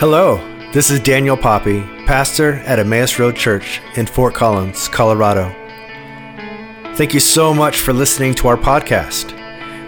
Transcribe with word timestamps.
Hello, 0.00 0.38
this 0.72 0.90
is 0.90 0.98
Daniel 0.98 1.36
Poppy, 1.36 1.82
pastor 2.06 2.54
at 2.64 2.78
Emmaus 2.78 3.18
Road 3.18 3.36
Church 3.36 3.82
in 3.96 4.06
Fort 4.06 4.32
Collins, 4.32 4.88
Colorado. 4.88 5.54
Thank 6.94 7.12
you 7.12 7.20
so 7.20 7.52
much 7.52 7.82
for 7.82 7.92
listening 7.92 8.32
to 8.36 8.48
our 8.48 8.56
podcast. 8.56 9.34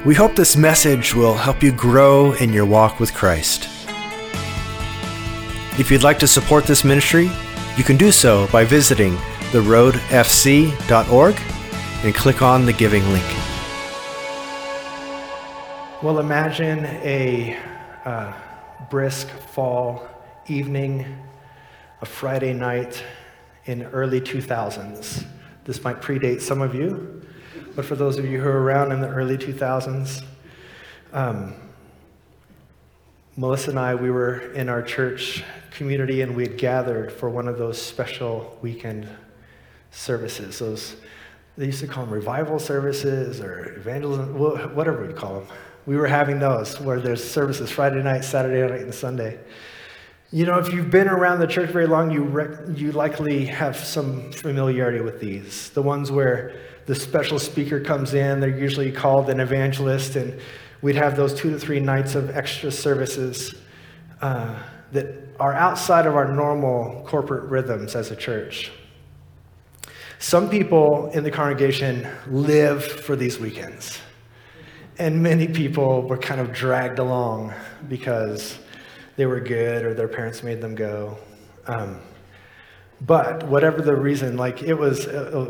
We 0.04 0.14
hope 0.14 0.36
this 0.36 0.54
message 0.54 1.14
will 1.14 1.32
help 1.32 1.62
you 1.62 1.72
grow 1.72 2.34
in 2.34 2.52
your 2.52 2.66
walk 2.66 3.00
with 3.00 3.14
Christ. 3.14 3.70
If 5.80 5.90
you'd 5.90 6.02
like 6.02 6.18
to 6.18 6.28
support 6.28 6.64
this 6.64 6.84
ministry, 6.84 7.30
you 7.78 7.82
can 7.82 7.96
do 7.96 8.12
so 8.12 8.46
by 8.48 8.66
visiting 8.66 9.16
theroadfc.org 9.52 11.40
and 12.04 12.14
click 12.14 12.42
on 12.42 12.66
the 12.66 12.74
giving 12.74 13.02
link. 13.14 13.24
Well, 16.02 16.18
imagine 16.18 16.84
a 16.84 17.58
uh, 18.04 18.34
brisk 18.90 19.28
fall 19.28 20.06
evening, 20.48 21.18
a 22.00 22.06
Friday 22.06 22.52
night 22.52 23.02
in 23.66 23.82
early 23.84 24.20
2000s. 24.20 25.24
This 25.64 25.82
might 25.84 26.00
predate 26.00 26.40
some 26.40 26.60
of 26.60 26.74
you, 26.74 27.22
but 27.76 27.84
for 27.84 27.94
those 27.94 28.18
of 28.18 28.24
you 28.24 28.40
who 28.40 28.48
are 28.48 28.62
around 28.62 28.92
in 28.92 29.00
the 29.00 29.08
early 29.08 29.38
2000s, 29.38 30.24
um, 31.12 31.54
Melissa 33.36 33.70
and 33.70 33.78
I, 33.78 33.94
we 33.94 34.10
were 34.10 34.52
in 34.52 34.68
our 34.68 34.82
church 34.82 35.42
community 35.70 36.20
and 36.20 36.36
we 36.36 36.42
had 36.42 36.58
gathered 36.58 37.10
for 37.10 37.30
one 37.30 37.48
of 37.48 37.56
those 37.58 37.80
special 37.80 38.58
weekend 38.60 39.08
services. 39.90 40.58
Those, 40.58 40.96
they 41.56 41.66
used 41.66 41.80
to 41.80 41.86
call 41.86 42.04
them 42.04 42.12
revival 42.12 42.58
services 42.58 43.40
or 43.40 43.74
evangelism, 43.76 44.38
whatever 44.74 45.06
we 45.06 45.14
call 45.14 45.40
them. 45.40 45.48
We 45.84 45.96
were 45.96 46.06
having 46.06 46.38
those 46.38 46.80
where 46.80 47.00
there's 47.00 47.22
services 47.22 47.70
Friday 47.70 48.02
night, 48.02 48.24
Saturday 48.24 48.72
night, 48.72 48.82
and 48.82 48.94
Sunday. 48.94 49.38
You 50.30 50.46
know, 50.46 50.58
if 50.58 50.72
you've 50.72 50.90
been 50.90 51.08
around 51.08 51.40
the 51.40 51.46
church 51.46 51.70
very 51.70 51.86
long, 51.86 52.10
you, 52.10 52.22
rec- 52.22 52.78
you 52.78 52.92
likely 52.92 53.44
have 53.46 53.76
some 53.76 54.32
familiarity 54.32 55.00
with 55.00 55.20
these. 55.20 55.70
The 55.70 55.82
ones 55.82 56.10
where 56.10 56.54
the 56.86 56.94
special 56.94 57.38
speaker 57.38 57.80
comes 57.80 58.14
in, 58.14 58.40
they're 58.40 58.56
usually 58.56 58.90
called 58.92 59.28
an 59.28 59.40
evangelist, 59.40 60.16
and 60.16 60.40
we'd 60.80 60.96
have 60.96 61.16
those 61.16 61.34
two 61.34 61.50
to 61.50 61.58
three 61.58 61.80
nights 61.80 62.14
of 62.14 62.30
extra 62.36 62.70
services 62.70 63.54
uh, 64.20 64.58
that 64.92 65.06
are 65.38 65.52
outside 65.52 66.06
of 66.06 66.14
our 66.14 66.32
normal 66.32 67.04
corporate 67.06 67.44
rhythms 67.50 67.94
as 67.94 68.10
a 68.10 68.16
church. 68.16 68.70
Some 70.18 70.48
people 70.48 71.10
in 71.10 71.24
the 71.24 71.30
congregation 71.30 72.06
live 72.28 72.84
for 72.84 73.16
these 73.16 73.40
weekends. 73.40 74.00
And 74.98 75.22
many 75.22 75.48
people 75.48 76.02
were 76.02 76.18
kind 76.18 76.40
of 76.40 76.52
dragged 76.52 76.98
along 76.98 77.54
because 77.88 78.58
they 79.16 79.26
were 79.26 79.40
good 79.40 79.84
or 79.84 79.94
their 79.94 80.08
parents 80.08 80.42
made 80.42 80.60
them 80.60 80.74
go. 80.74 81.16
Um, 81.66 82.00
but 83.00 83.42
whatever 83.48 83.82
the 83.82 83.96
reason, 83.96 84.36
like 84.36 84.62
it 84.62 84.74
was 84.74 85.06
a, 85.06 85.18
a, 85.18 85.40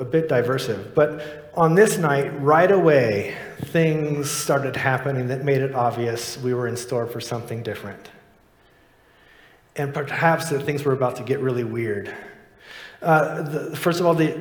a, 0.00 0.04
bit 0.04 0.28
diversive. 0.28 0.94
But 0.94 1.50
on 1.54 1.74
this 1.74 1.98
night, 1.98 2.40
right 2.40 2.70
away, 2.70 3.36
things 3.66 4.30
started 4.30 4.76
happening 4.76 5.28
that 5.28 5.44
made 5.44 5.60
it 5.60 5.74
obvious 5.74 6.38
we 6.38 6.54
were 6.54 6.66
in 6.66 6.76
store 6.76 7.06
for 7.06 7.20
something 7.20 7.62
different. 7.62 8.08
And 9.76 9.92
perhaps 9.92 10.48
that 10.50 10.62
things 10.62 10.84
were 10.84 10.92
about 10.92 11.16
to 11.16 11.22
get 11.22 11.40
really 11.40 11.64
weird. 11.64 12.14
Uh, 13.02 13.42
the, 13.42 13.76
first 13.76 14.00
of 14.00 14.06
all, 14.06 14.14
the, 14.14 14.32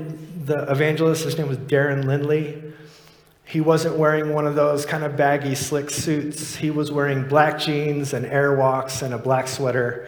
the 0.45 0.71
evangelist, 0.71 1.25
his 1.25 1.37
name 1.37 1.49
was 1.49 1.57
Darren 1.57 2.05
Lindley. 2.05 2.70
He 3.51 3.59
wasn't 3.59 3.97
wearing 3.97 4.31
one 4.31 4.47
of 4.47 4.55
those 4.55 4.85
kind 4.85 5.03
of 5.03 5.17
baggy, 5.17 5.55
slick 5.55 5.89
suits. 5.89 6.55
He 6.55 6.71
was 6.71 6.89
wearing 6.89 7.27
black 7.27 7.59
jeans 7.59 8.13
and 8.13 8.25
airwalks 8.25 9.01
and 9.01 9.13
a 9.13 9.17
black 9.17 9.49
sweater. 9.49 10.07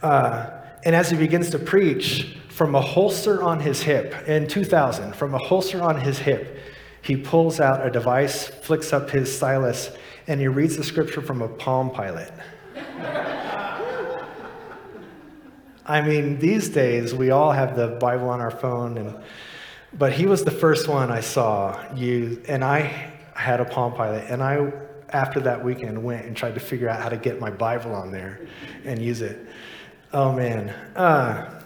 Uh, 0.00 0.48
and 0.84 0.94
as 0.94 1.10
he 1.10 1.16
begins 1.16 1.50
to 1.50 1.58
preach, 1.58 2.38
from 2.50 2.76
a 2.76 2.80
holster 2.80 3.42
on 3.42 3.58
his 3.58 3.82
hip, 3.82 4.14
in 4.28 4.46
2000, 4.46 5.16
from 5.16 5.34
a 5.34 5.38
holster 5.38 5.82
on 5.82 6.00
his 6.02 6.20
hip, 6.20 6.56
he 7.02 7.16
pulls 7.16 7.58
out 7.58 7.84
a 7.84 7.90
device, 7.90 8.46
flicks 8.46 8.92
up 8.92 9.10
his 9.10 9.36
stylus, 9.36 9.90
and 10.28 10.38
he 10.40 10.46
reads 10.46 10.76
the 10.76 10.84
scripture 10.84 11.20
from 11.20 11.42
a 11.42 11.48
Palm 11.48 11.90
Pilot. 11.90 12.32
I 15.84 16.00
mean, 16.00 16.38
these 16.38 16.68
days 16.68 17.12
we 17.12 17.32
all 17.32 17.50
have 17.50 17.74
the 17.74 17.88
Bible 17.88 18.28
on 18.28 18.40
our 18.40 18.52
phone 18.52 18.98
and 18.98 19.16
but 19.98 20.12
he 20.12 20.26
was 20.26 20.44
the 20.44 20.50
first 20.50 20.88
one 20.88 21.10
I 21.10 21.20
saw 21.20 21.80
you, 21.94 22.42
and 22.48 22.64
I 22.64 23.12
had 23.34 23.60
a 23.60 23.64
Palm 23.64 23.94
Pilot, 23.94 24.24
and 24.28 24.42
I, 24.42 24.72
after 25.10 25.40
that 25.40 25.64
weekend, 25.64 26.02
went 26.02 26.26
and 26.26 26.36
tried 26.36 26.54
to 26.54 26.60
figure 26.60 26.88
out 26.88 27.00
how 27.00 27.08
to 27.08 27.16
get 27.16 27.40
my 27.40 27.50
Bible 27.50 27.94
on 27.94 28.10
there 28.10 28.40
and 28.84 29.00
use 29.00 29.20
it. 29.20 29.46
Oh 30.12 30.32
man. 30.32 30.68
Uh, 30.96 31.60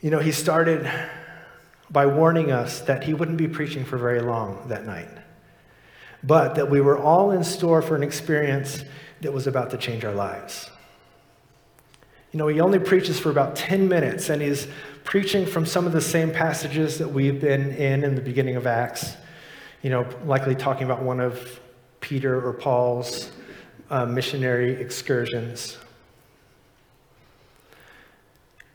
you 0.00 0.10
know, 0.10 0.18
he 0.18 0.32
started 0.32 0.90
by 1.90 2.06
warning 2.06 2.50
us 2.50 2.80
that 2.80 3.04
he 3.04 3.14
wouldn't 3.14 3.38
be 3.38 3.48
preaching 3.48 3.84
for 3.84 3.96
very 3.96 4.20
long 4.20 4.68
that 4.68 4.86
night, 4.86 5.08
but 6.22 6.54
that 6.56 6.70
we 6.70 6.80
were 6.80 6.98
all 6.98 7.30
in 7.30 7.44
store 7.44 7.80
for 7.82 7.96
an 7.96 8.02
experience 8.02 8.84
that 9.20 9.32
was 9.32 9.46
about 9.46 9.70
to 9.70 9.76
change 9.76 10.04
our 10.04 10.14
lives. 10.14 10.70
You 12.32 12.38
know, 12.38 12.48
he 12.48 12.60
only 12.60 12.78
preaches 12.78 13.18
for 13.18 13.30
about 13.30 13.56
10 13.56 13.88
minutes, 13.88 14.28
and 14.28 14.42
he's 14.42 14.68
preaching 15.06 15.46
from 15.46 15.64
some 15.64 15.86
of 15.86 15.92
the 15.92 16.00
same 16.00 16.32
passages 16.32 16.98
that 16.98 17.08
we've 17.08 17.40
been 17.40 17.70
in 17.72 18.02
in 18.02 18.16
the 18.16 18.20
beginning 18.20 18.56
of 18.56 18.66
Acts. 18.66 19.16
You 19.80 19.90
know, 19.90 20.06
likely 20.24 20.56
talking 20.56 20.82
about 20.82 21.02
one 21.02 21.20
of 21.20 21.60
Peter 22.00 22.44
or 22.44 22.52
Paul's 22.52 23.30
uh, 23.88 24.04
missionary 24.04 24.72
excursions. 24.72 25.78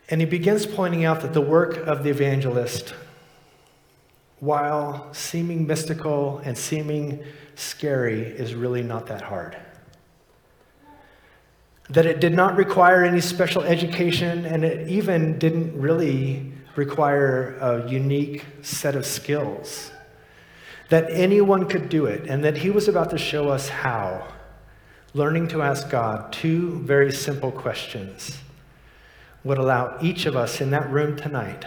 And 0.09 0.21
he 0.21 0.25
begins 0.25 0.65
pointing 0.65 1.03
out 1.03 1.21
that 1.21 1.33
the 1.33 1.41
work 1.41 1.75
of 1.85 2.03
the 2.03 2.09
evangelist, 2.09 2.93
while 4.39 5.13
seeming 5.13 5.67
mystical 5.67 6.39
and 6.45 6.57
seeming 6.57 7.23
scary, 7.55 8.21
is 8.21 8.55
really 8.55 8.83
not 8.83 9.07
that 9.07 9.21
hard 9.21 9.57
that 11.91 12.05
it 12.05 12.21
did 12.21 12.33
not 12.33 12.55
require 12.55 13.03
any 13.03 13.19
special 13.19 13.63
education, 13.63 14.45
and 14.45 14.63
it 14.63 14.87
even 14.87 15.37
didn't 15.37 15.79
really 15.79 16.51
require 16.75 17.57
a 17.59 17.89
unique 17.89 18.45
set 18.61 18.95
of 18.95 19.05
skills. 19.05 19.91
That 20.89 21.09
anyone 21.09 21.67
could 21.67 21.89
do 21.89 22.05
it, 22.05 22.27
and 22.27 22.43
that 22.45 22.57
he 22.57 22.69
was 22.69 22.87
about 22.87 23.09
to 23.09 23.17
show 23.17 23.49
us 23.49 23.67
how. 23.67 24.27
Learning 25.13 25.49
to 25.49 25.61
ask 25.61 25.89
God 25.89 26.31
two 26.31 26.79
very 26.79 27.11
simple 27.11 27.51
questions 27.51 28.37
would 29.43 29.57
allow 29.57 29.97
each 30.01 30.25
of 30.25 30.37
us 30.37 30.61
in 30.61 30.71
that 30.71 30.89
room 30.89 31.17
tonight, 31.17 31.65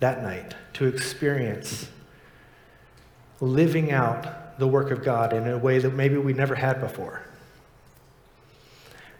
that 0.00 0.22
night, 0.22 0.54
to 0.74 0.86
experience 0.86 1.88
living 3.40 3.90
out 3.90 4.58
the 4.58 4.66
work 4.66 4.90
of 4.90 5.02
God 5.02 5.32
in 5.32 5.48
a 5.48 5.56
way 5.56 5.78
that 5.78 5.94
maybe 5.94 6.18
we 6.18 6.34
never 6.34 6.54
had 6.54 6.80
before. 6.80 7.22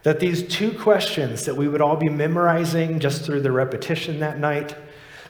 That 0.02 0.20
these 0.20 0.46
two 0.46 0.72
questions 0.72 1.44
that 1.44 1.56
we 1.56 1.68
would 1.68 1.82
all 1.82 1.96
be 1.96 2.08
memorizing 2.08 3.00
just 3.00 3.24
through 3.24 3.42
the 3.42 3.52
repetition 3.52 4.20
that 4.20 4.38
night, 4.38 4.74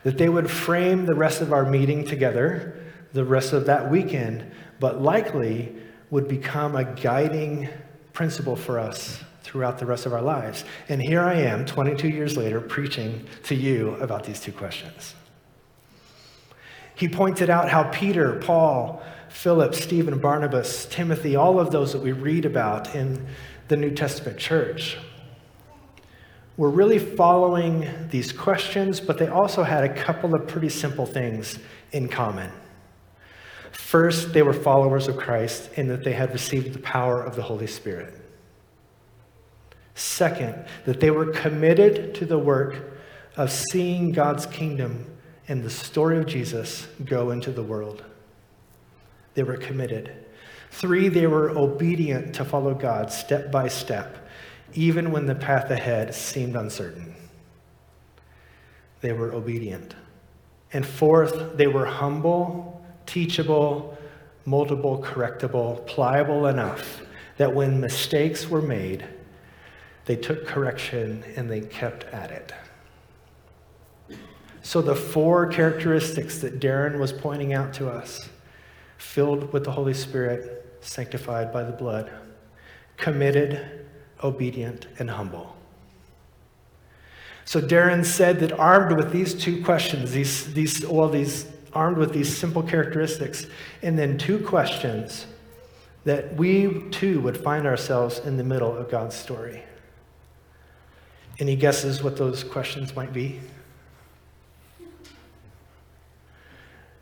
that 0.04 0.16
they 0.16 0.28
would 0.28 0.50
frame 0.50 1.06
the 1.06 1.14
rest 1.14 1.40
of 1.40 1.52
our 1.52 1.64
meeting 1.64 2.04
together, 2.04 2.76
the 3.12 3.24
rest 3.24 3.52
of 3.52 3.66
that 3.66 3.90
weekend, 3.90 4.50
but 4.78 5.02
likely 5.02 5.74
would 6.10 6.28
become 6.28 6.76
a 6.76 6.84
guiding 6.84 7.68
principle 8.12 8.56
for 8.56 8.78
us 8.78 9.22
throughout 9.42 9.78
the 9.78 9.86
rest 9.86 10.06
of 10.06 10.12
our 10.12 10.22
lives. 10.22 10.64
And 10.88 11.02
here 11.02 11.20
I 11.20 11.34
am, 11.34 11.66
22 11.66 12.08
years 12.08 12.36
later, 12.36 12.60
preaching 12.60 13.26
to 13.44 13.54
you 13.54 13.94
about 13.96 14.24
these 14.24 14.40
two 14.40 14.52
questions. 14.52 15.14
He 16.94 17.08
pointed 17.08 17.50
out 17.50 17.68
how 17.68 17.84
Peter, 17.84 18.36
Paul, 18.36 19.02
Philip, 19.28 19.74
Stephen, 19.74 20.18
Barnabas, 20.18 20.86
Timothy, 20.86 21.34
all 21.34 21.58
of 21.58 21.70
those 21.70 21.92
that 21.92 22.02
we 22.02 22.12
read 22.12 22.44
about 22.44 22.94
in 22.94 23.26
the 23.70 23.76
New 23.76 23.92
Testament 23.92 24.36
church. 24.36 24.98
We're 26.56 26.70
really 26.70 26.98
following 26.98 27.88
these 28.10 28.32
questions, 28.32 28.98
but 28.98 29.16
they 29.16 29.28
also 29.28 29.62
had 29.62 29.84
a 29.84 29.94
couple 29.94 30.34
of 30.34 30.48
pretty 30.48 30.68
simple 30.68 31.06
things 31.06 31.56
in 31.92 32.08
common. 32.08 32.50
First, 33.70 34.32
they 34.32 34.42
were 34.42 34.52
followers 34.52 35.06
of 35.06 35.16
Christ 35.16 35.70
in 35.76 35.86
that 35.86 36.02
they 36.02 36.12
had 36.12 36.32
received 36.32 36.72
the 36.72 36.80
power 36.80 37.22
of 37.22 37.36
the 37.36 37.42
Holy 37.42 37.68
Spirit. 37.68 38.12
Second, 39.94 40.64
that 40.84 40.98
they 40.98 41.12
were 41.12 41.26
committed 41.26 42.12
to 42.16 42.26
the 42.26 42.38
work 42.38 42.98
of 43.36 43.52
seeing 43.52 44.10
God's 44.10 44.46
kingdom 44.46 45.06
and 45.46 45.62
the 45.62 45.70
story 45.70 46.18
of 46.18 46.26
Jesus 46.26 46.88
go 47.04 47.30
into 47.30 47.52
the 47.52 47.62
world. 47.62 48.02
They 49.34 49.44
were 49.44 49.56
committed. 49.56 50.12
Three, 50.80 51.08
they 51.08 51.26
were 51.26 51.50
obedient 51.50 52.34
to 52.36 52.44
follow 52.44 52.72
God 52.72 53.12
step 53.12 53.52
by 53.52 53.68
step, 53.68 54.26
even 54.72 55.12
when 55.12 55.26
the 55.26 55.34
path 55.34 55.70
ahead 55.70 56.14
seemed 56.14 56.56
uncertain. 56.56 57.14
They 59.02 59.12
were 59.12 59.30
obedient. 59.30 59.94
And 60.72 60.86
fourth, 60.86 61.58
they 61.58 61.66
were 61.66 61.84
humble, 61.84 62.82
teachable, 63.04 63.98
moldable, 64.46 65.04
correctable, 65.04 65.86
pliable 65.86 66.46
enough 66.46 67.02
that 67.36 67.54
when 67.54 67.78
mistakes 67.78 68.48
were 68.48 68.62
made, 68.62 69.06
they 70.06 70.16
took 70.16 70.46
correction, 70.46 71.22
and 71.36 71.50
they 71.50 71.60
kept 71.60 72.04
at 72.04 72.30
it. 72.30 72.54
So, 74.62 74.80
the 74.80 74.96
four 74.96 75.46
characteristics 75.46 76.38
that 76.38 76.58
Darren 76.58 76.98
was 76.98 77.12
pointing 77.12 77.52
out 77.52 77.74
to 77.74 77.90
us 77.90 78.30
filled 78.96 79.52
with 79.52 79.64
the 79.64 79.72
Holy 79.72 79.92
Spirit, 79.94 80.60
sanctified 80.80 81.52
by 81.52 81.62
the 81.62 81.72
blood, 81.72 82.10
committed, 82.96 83.86
obedient, 84.22 84.86
and 84.98 85.10
humble. 85.10 85.56
So 87.44 87.60
Darren 87.60 88.04
said 88.04 88.38
that 88.40 88.52
armed 88.52 88.96
with 88.96 89.12
these 89.12 89.34
two 89.34 89.64
questions, 89.64 90.12
these, 90.12 90.52
these, 90.54 90.86
well, 90.86 91.08
these 91.08 91.46
armed 91.72 91.98
with 91.98 92.12
these 92.12 92.36
simple 92.36 92.62
characteristics, 92.62 93.46
and 93.82 93.98
then 93.98 94.18
two 94.18 94.38
questions, 94.38 95.26
that 96.04 96.34
we 96.36 96.88
too 96.90 97.20
would 97.20 97.36
find 97.36 97.66
ourselves 97.66 98.20
in 98.20 98.36
the 98.36 98.44
middle 98.44 98.76
of 98.76 98.90
God's 98.90 99.14
story. 99.14 99.62
Any 101.38 101.56
guesses 101.56 102.02
what 102.02 102.16
those 102.16 102.44
questions 102.44 102.94
might 102.94 103.12
be? 103.12 103.40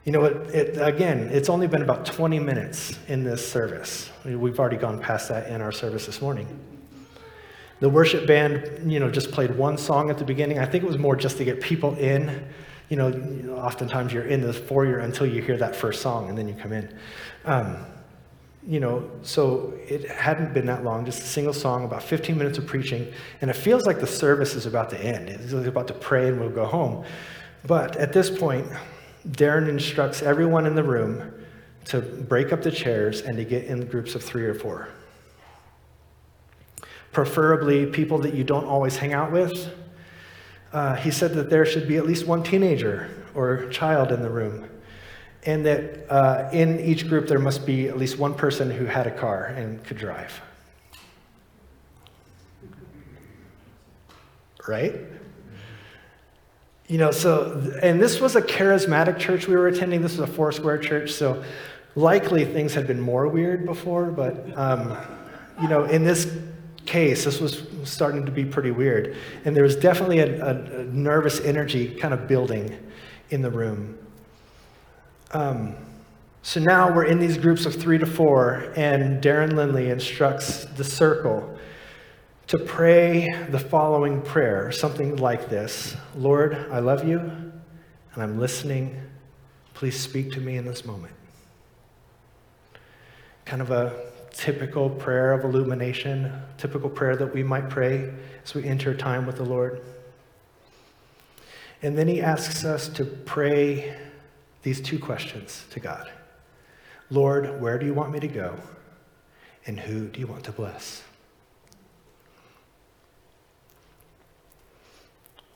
You 0.09 0.13
know, 0.13 0.25
it, 0.25 0.55
it, 0.55 0.81
again, 0.81 1.29
it's 1.31 1.51
only 1.51 1.67
been 1.67 1.83
about 1.83 2.07
20 2.07 2.39
minutes 2.39 2.99
in 3.09 3.25
this 3.25 3.47
service. 3.47 4.09
We've 4.25 4.59
already 4.59 4.79
gone 4.79 5.01
past 5.01 5.29
that 5.29 5.51
in 5.51 5.61
our 5.61 5.71
service 5.71 6.07
this 6.07 6.23
morning. 6.23 6.49
The 7.81 7.91
worship 7.91 8.27
band, 8.27 8.91
you 8.91 9.01
know, 9.01 9.11
just 9.11 9.31
played 9.31 9.55
one 9.55 9.77
song 9.77 10.09
at 10.09 10.17
the 10.17 10.25
beginning. 10.25 10.61
I 10.61 10.65
think 10.65 10.83
it 10.83 10.87
was 10.87 10.97
more 10.97 11.15
just 11.15 11.37
to 11.37 11.45
get 11.45 11.61
people 11.61 11.95
in. 11.97 12.43
You 12.89 12.97
know, 12.97 13.59
oftentimes 13.59 14.11
you're 14.15 14.25
in 14.25 14.41
the 14.41 14.55
foyer 14.55 15.01
until 15.01 15.27
you 15.27 15.43
hear 15.43 15.59
that 15.59 15.77
first 15.77 16.01
song 16.01 16.31
and 16.31 16.39
then 16.39 16.49
you 16.49 16.55
come 16.55 16.73
in. 16.73 16.99
Um, 17.45 17.85
you 18.67 18.81
know, 18.81 19.11
so 19.21 19.75
it 19.89 20.09
hadn't 20.09 20.55
been 20.55 20.65
that 20.65 20.85
long, 20.85 21.05
just 21.05 21.21
a 21.21 21.27
single 21.27 21.53
song, 21.53 21.85
about 21.85 22.03
15 22.03 22.39
minutes 22.39 22.57
of 22.57 22.65
preaching, 22.65 23.13
and 23.43 23.51
it 23.51 23.57
feels 23.57 23.85
like 23.85 24.01
the 24.01 24.07
service 24.07 24.55
is 24.55 24.65
about 24.65 24.89
to 24.89 24.99
end. 24.99 25.29
It's 25.29 25.53
about 25.53 25.89
to 25.89 25.95
pray 25.95 26.29
and 26.29 26.41
we'll 26.41 26.49
go 26.49 26.65
home. 26.65 27.05
But 27.67 27.97
at 27.97 28.15
this 28.15 28.31
point, 28.31 28.67
Darren 29.31 29.69
instructs 29.69 30.23
everyone 30.23 30.65
in 30.65 30.75
the 30.75 30.83
room 30.83 31.35
to 31.87 32.01
break 32.01 32.53
up 32.53 32.63
the 32.63 32.71
chairs 32.71 33.21
and 33.21 33.37
to 33.37 33.45
get 33.45 33.65
in 33.65 33.87
groups 33.87 34.15
of 34.15 34.23
three 34.23 34.45
or 34.45 34.55
four. 34.55 34.89
Preferably 37.13 37.87
people 37.87 38.19
that 38.19 38.35
you 38.35 38.45
don't 38.45 38.65
always 38.65 38.97
hang 38.97 39.13
out 39.13 39.33
with. 39.33 39.73
Uh, 40.73 40.95
he 40.97 41.11
said 41.11 41.35
that 41.35 41.49
there 41.49 41.65
should 41.65 41.89
be 41.89 41.97
at 41.97 42.07
least 42.07 42.27
one 42.27 42.43
teenager 42.43 43.11
or 43.35 43.69
child 43.71 44.13
in 44.13 44.21
the 44.21 44.29
room, 44.29 44.69
and 45.45 45.65
that 45.65 46.11
uh, 46.11 46.51
in 46.53 46.79
each 46.81 47.09
group 47.09 47.27
there 47.27 47.39
must 47.39 47.65
be 47.65 47.89
at 47.89 47.97
least 47.97 48.19
one 48.19 48.35
person 48.35 48.71
who 48.71 48.85
had 48.85 49.07
a 49.07 49.11
car 49.11 49.47
and 49.47 49.83
could 49.85 49.97
drive. 49.97 50.41
Right? 54.67 54.95
You 56.89 56.97
know, 56.97 57.11
so, 57.11 57.71
and 57.83 58.01
this 58.01 58.19
was 58.19 58.35
a 58.35 58.41
charismatic 58.41 59.19
church 59.19 59.47
we 59.47 59.55
were 59.55 59.69
attending. 59.69 60.01
This 60.01 60.17
was 60.17 60.29
a 60.29 60.33
four 60.33 60.53
square 60.53 60.79
church, 60.79 61.13
so 61.13 61.45
likely 61.95 62.47
things 62.47 62.73
had 62.73 62.87
been 62.87 62.99
more 63.01 63.29
weird 63.29 63.67
before, 63.67 64.07
but, 64.07 64.57
um, 64.57 64.97
you 65.61 65.69
know, 65.69 65.85
in 65.85 66.03
this 66.03 66.35
case, 66.87 67.27
this 67.27 67.41
was 67.41 67.63
starting 67.85 68.25
to 68.25 68.33
be 68.33 68.43
pretty 68.43 68.71
weird. 68.71 69.15
And 69.45 69.55
there 69.55 69.65
was 69.65 69.77
definitely 69.77 70.21
a, 70.21 70.43
a, 70.43 70.81
a 70.81 70.85
nervous 70.85 71.41
energy 71.41 71.95
kind 71.95 72.15
of 72.15 72.27
building 72.27 72.75
in 73.29 73.43
the 73.43 73.51
room. 73.51 73.99
Um, 75.33 75.77
so 76.43 76.59
now 76.59 76.91
we're 76.91 77.05
in 77.05 77.19
these 77.19 77.37
groups 77.37 77.67
of 77.67 77.75
three 77.75 77.99
to 77.99 78.07
four, 78.07 78.73
and 78.77 79.23
Darren 79.23 79.53
Lindley 79.53 79.91
instructs 79.91 80.65
the 80.65 80.85
circle 80.85 81.59
to 82.49 82.59
pray 82.59 83.29
the 83.51 83.59
following 83.59 84.23
prayer, 84.23 84.73
something 84.73 85.17
like 85.17 85.51
this 85.51 85.97
Lord, 86.17 86.55
I 86.71 86.79
love 86.79 87.07
you, 87.07 87.19
and 87.19 88.23
I'm 88.23 88.41
listening. 88.41 89.01
Please 89.75 90.01
speak 90.01 90.33
to 90.33 90.41
me 90.41 90.57
in 90.57 90.65
this 90.65 90.85
moment. 90.85 91.13
Kind 93.45 93.63
of 93.63 93.71
a 93.71 94.11
typical 94.33 94.89
prayer 94.91 95.33
of 95.33 95.45
illumination, 95.45 96.33
typical 96.57 96.89
prayer 96.89 97.17
that 97.17 97.33
we 97.33 97.43
might 97.43 97.69
pray 97.69 98.13
as 98.43 98.55
we 98.55 98.65
enter 98.65 98.95
time 98.95 99.27
with 99.27 99.37
the 99.37 99.45
Lord. 99.45 99.83
And 101.83 101.97
then 101.97 102.09
he 102.09 102.21
asks 102.21 102.65
us 102.65 102.89
to 102.91 103.05
pray 103.05 103.95
these 104.63 104.81
two 104.81 104.99
questions 104.99 105.67
to 105.71 105.81
God 105.81 106.11
Lord, 107.11 107.61
where 107.61 107.79
do 107.79 107.85
you 107.85 107.95
want 107.95 108.11
me 108.11 108.21
to 108.21 108.29
go? 108.29 108.57
And 109.67 109.79
who 109.79 110.09
do 110.09 110.19
you 110.19 110.27
want 110.27 110.45
to 110.45 110.53
bless? 110.53 111.03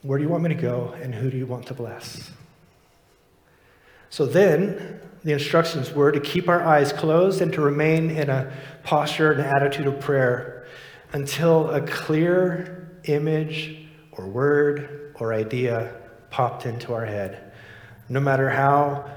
Where 0.03 0.19
do 0.19 0.25
you 0.25 0.31
want 0.31 0.43
me 0.43 0.49
to 0.49 0.61
go, 0.61 0.95
and 1.01 1.15
who 1.15 1.31
do 1.31 1.37
you 1.37 1.47
want 1.47 1.67
to 1.67 1.75
bless? 1.75 2.33
So 4.11 4.27
then, 4.27 5.01
the 5.23 5.33
instructions 5.33 5.93
were 5.93 6.11
to 6.11 6.19
keep 6.19 6.49
our 6.49 6.61
eyes 6.61 6.93
closed 6.93 7.41
and 7.41 7.53
to 7.53 7.61
remain 7.61 8.11
in 8.11 8.29
a 8.29 8.53
posture 8.83 9.31
and 9.31 9.41
attitude 9.41 9.87
of 9.87 10.01
prayer 10.01 10.67
until 11.13 11.71
a 11.71 11.81
clear 11.81 12.91
image 13.05 13.87
or 14.13 14.27
word 14.27 15.15
or 15.21 15.33
idea 15.33 15.95
popped 16.31 16.67
into 16.67 16.93
our 16.93 17.07
head. 17.07 17.53
No 18.09 18.19
matter 18.19 18.51
how 18.51 19.09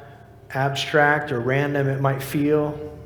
abstract 0.51 1.31
or 1.31 1.39
random 1.39 1.89
it 1.89 1.99
might 1.99 2.21
feel, 2.21 2.97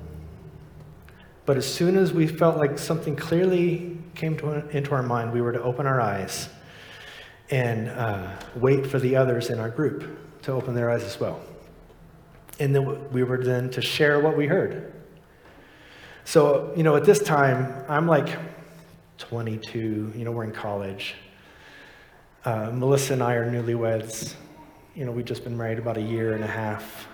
but 1.45 1.55
as 1.55 1.65
soon 1.65 1.95
as 1.95 2.11
we 2.11 2.27
felt 2.27 2.57
like 2.57 2.77
something 2.77 3.15
clearly 3.15 3.97
came 4.15 4.37
to, 4.37 4.67
into 4.75 4.91
our 4.91 5.01
mind, 5.01 5.31
we 5.31 5.39
were 5.39 5.53
to 5.53 5.63
open 5.63 5.87
our 5.87 6.01
eyes 6.01 6.49
and 7.51 7.89
uh, 7.89 8.31
wait 8.55 8.85
for 8.85 8.99
the 8.99 9.15
others 9.15 9.49
in 9.49 9.59
our 9.59 9.69
group 9.69 10.41
to 10.43 10.51
open 10.51 10.75
their 10.75 10.89
eyes 10.89 11.03
as 11.03 11.19
well. 11.19 11.41
And 12.59 12.75
then 12.75 13.11
we 13.11 13.23
were 13.23 13.43
then 13.43 13.69
to 13.71 13.81
share 13.81 14.19
what 14.19 14.35
we 14.37 14.45
heard. 14.47 14.93
So, 16.25 16.73
you 16.75 16.83
know, 16.83 16.95
at 16.95 17.05
this 17.05 17.19
time, 17.19 17.85
I'm 17.87 18.07
like 18.07 18.37
22, 19.17 20.13
you 20.15 20.25
know, 20.25 20.31
we're 20.31 20.43
in 20.43 20.51
college. 20.51 21.15
Uh, 22.45 22.71
Melissa 22.71 23.13
and 23.13 23.23
I 23.23 23.33
are 23.33 23.49
newlyweds. 23.49 24.35
You 24.95 25.05
know, 25.05 25.11
we've 25.11 25.25
just 25.25 25.43
been 25.43 25.57
married 25.57 25.79
about 25.79 25.97
a 25.97 26.01
year 26.01 26.33
and 26.33 26.43
a 26.43 26.47
half. 26.47 27.07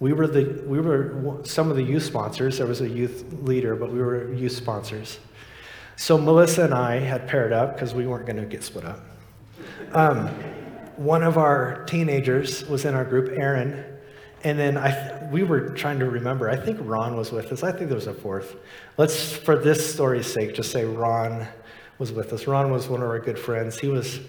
We 0.00 0.12
were, 0.12 0.26
the, 0.26 0.62
we 0.66 0.80
were 0.80 1.40
some 1.44 1.70
of 1.70 1.76
the 1.76 1.82
youth 1.82 2.04
sponsors. 2.04 2.58
There 2.58 2.66
was 2.66 2.80
a 2.80 2.88
youth 2.88 3.24
leader, 3.42 3.74
but 3.74 3.92
we 3.92 3.98
were 3.98 4.32
youth 4.32 4.52
sponsors. 4.52 5.18
So 5.96 6.16
Melissa 6.16 6.64
and 6.64 6.74
I 6.74 7.00
had 7.00 7.26
paired 7.26 7.52
up 7.52 7.74
because 7.74 7.92
we 7.92 8.06
weren't 8.06 8.24
going 8.24 8.36
to 8.36 8.46
get 8.46 8.62
split 8.62 8.84
up. 8.84 9.00
Um, 9.92 10.28
one 10.96 11.22
of 11.22 11.38
our 11.38 11.84
teenagers 11.84 12.66
was 12.66 12.84
in 12.84 12.94
our 12.94 13.04
group, 13.04 13.30
Aaron, 13.38 13.84
and 14.44 14.58
then 14.58 14.76
I, 14.76 15.26
we 15.30 15.42
were 15.42 15.70
trying 15.70 15.98
to 16.00 16.10
remember. 16.10 16.50
I 16.50 16.56
think 16.56 16.78
Ron 16.82 17.16
was 17.16 17.32
with 17.32 17.50
us. 17.52 17.62
I 17.62 17.72
think 17.72 17.88
there 17.88 17.94
was 17.94 18.06
a 18.06 18.12
fourth. 18.12 18.56
Let's, 18.98 19.32
for 19.32 19.56
this 19.56 19.94
story's 19.94 20.26
sake, 20.26 20.54
just 20.54 20.70
say 20.70 20.84
Ron 20.84 21.48
was 21.98 22.12
with 22.12 22.34
us. 22.34 22.46
Ron 22.46 22.70
was 22.70 22.86
one 22.88 23.02
of 23.02 23.08
our 23.08 23.18
good 23.18 23.38
friends. 23.38 23.78
He 23.78 23.88
was, 23.88 24.20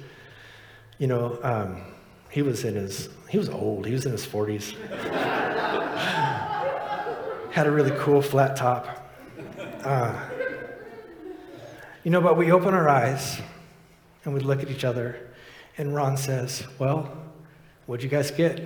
you 0.98 1.08
know, 1.08 1.38
um, 1.44 1.82
he 2.30 2.42
was 2.42 2.63
in 2.63 2.75
his, 2.75 3.10
he 3.28 3.38
was 3.38 3.50
old. 3.50 3.86
He 3.86 3.92
was 3.92 4.06
in 4.06 4.13
his 4.13 4.25
40s. 4.25 4.78
Had 7.51 7.68
a 7.68 7.72
really 7.72 7.92
cool 8.00 8.22
flat 8.22 8.56
top. 8.56 9.12
Uh, 9.84 10.18
you 12.04 12.12
know, 12.12 12.22
but 12.22 12.38
we 12.38 12.51
open 12.51 12.74
our 12.74 12.88
eyes 12.88 13.42
and 14.24 14.34
we 14.34 14.39
look 14.39 14.63
at 14.63 14.70
each 14.70 14.86
other 14.86 15.25
and 15.79 15.95
Ron 15.95 16.17
says, 16.17 16.67
Well, 16.77 17.09
what'd 17.88 18.03
you 18.03 18.09
guys 18.09 18.29
get? 18.29 18.62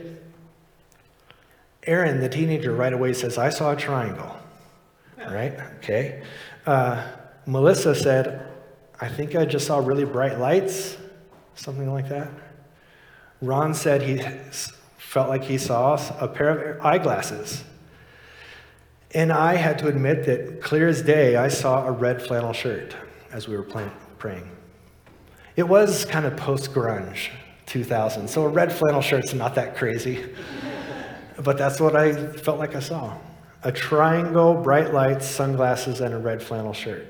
Aaron, 1.83 2.19
the 2.19 2.27
teenager, 2.27 2.73
right 2.73 2.91
away 2.91 3.13
says, 3.13 3.37
I 3.37 3.49
saw 3.49 3.71
a 3.71 3.75
triangle. 3.75 4.35
Right? 5.17 5.57
Okay. 5.77 6.23
Uh, 6.65 7.05
Melissa 7.45 7.93
said, 7.93 8.47
I 8.99 9.09
think 9.09 9.35
I 9.35 9.45
just 9.45 9.67
saw 9.67 9.77
really 9.77 10.05
bright 10.05 10.39
lights, 10.39 10.97
something 11.55 11.91
like 11.91 12.09
that. 12.09 12.29
Ron 13.41 13.73
said 13.73 14.01
he 14.01 14.21
felt 14.97 15.29
like 15.29 15.43
he 15.43 15.57
saw 15.57 15.99
a 16.19 16.27
pair 16.27 16.49
of 16.73 16.85
eyeglasses. 16.85 17.63
And 19.11 19.31
I 19.31 19.55
had 19.55 19.77
to 19.79 19.87
admit 19.87 20.25
that, 20.25 20.61
clear 20.61 20.87
as 20.87 21.03
day, 21.03 21.35
I 21.35 21.49
saw 21.49 21.85
a 21.85 21.91
red 21.91 22.21
flannel 22.21 22.53
shirt 22.53 22.95
as 23.31 23.47
we 23.47 23.55
were 23.55 23.91
praying. 24.17 24.49
It 25.55 25.67
was 25.67 26.05
kind 26.05 26.25
of 26.25 26.35
post 26.35 26.73
grunge 26.73 27.29
2000, 27.67 28.27
so 28.27 28.43
a 28.43 28.49
red 28.49 28.71
flannel 28.71 29.01
shirt's 29.01 29.33
not 29.33 29.55
that 29.55 29.75
crazy. 29.75 30.25
but 31.43 31.57
that's 31.57 31.79
what 31.79 31.95
I 31.95 32.13
felt 32.13 32.59
like 32.59 32.75
I 32.75 32.79
saw 32.79 33.17
a 33.65 33.71
triangle, 33.71 34.55
bright 34.55 34.93
lights, 34.93 35.25
sunglasses, 35.25 36.01
and 36.01 36.13
a 36.13 36.17
red 36.17 36.43
flannel 36.43 36.73
shirt. 36.73 37.07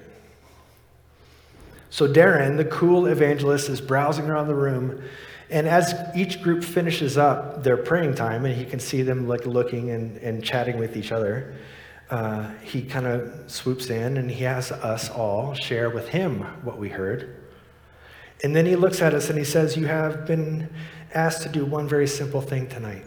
So 1.90 2.08
Darren, 2.08 2.58
the 2.58 2.66
cool 2.66 3.08
evangelist, 3.08 3.70
is 3.70 3.82
browsing 3.82 4.30
around 4.30 4.48
the 4.48 4.56
room, 4.56 5.02
and 5.50 5.68
as 5.68 5.96
each 6.16 6.44
group 6.44 6.64
finishes 6.64 7.18
up 7.18 7.64
their 7.64 7.78
praying 7.78 8.16
time, 8.16 8.46
and 8.46 8.56
he 8.56 8.66
can 8.66 8.80
see 8.80 9.02
them 9.02 9.28
like 9.28 9.48
looking 9.48 9.90
and, 9.90 10.18
and 10.18 10.44
chatting 10.44 10.78
with 10.78 10.96
each 10.96 11.12
other, 11.12 11.56
uh, 12.10 12.52
he 12.62 12.84
kind 12.84 13.08
of 13.08 13.32
swoops 13.48 13.90
in 13.90 14.18
and 14.18 14.30
he 14.30 14.44
has 14.44 14.72
us 14.72 15.10
all 15.10 15.56
share 15.56 15.90
with 15.90 16.10
him 16.10 16.42
what 16.64 16.78
we 16.78 16.90
heard. 16.90 17.43
And 18.44 18.54
then 18.54 18.66
he 18.66 18.76
looks 18.76 19.02
at 19.02 19.14
us 19.14 19.30
and 19.30 19.40
he 19.40 19.46
says, 19.46 19.78
You 19.78 19.88
have 19.88 20.26
been 20.26 20.70
asked 21.14 21.44
to 21.44 21.50
do 21.50 21.66
one 21.66 21.88
very 21.88 22.08
simple 22.08 22.42
thing 22.42 22.68
tonight 22.68 23.06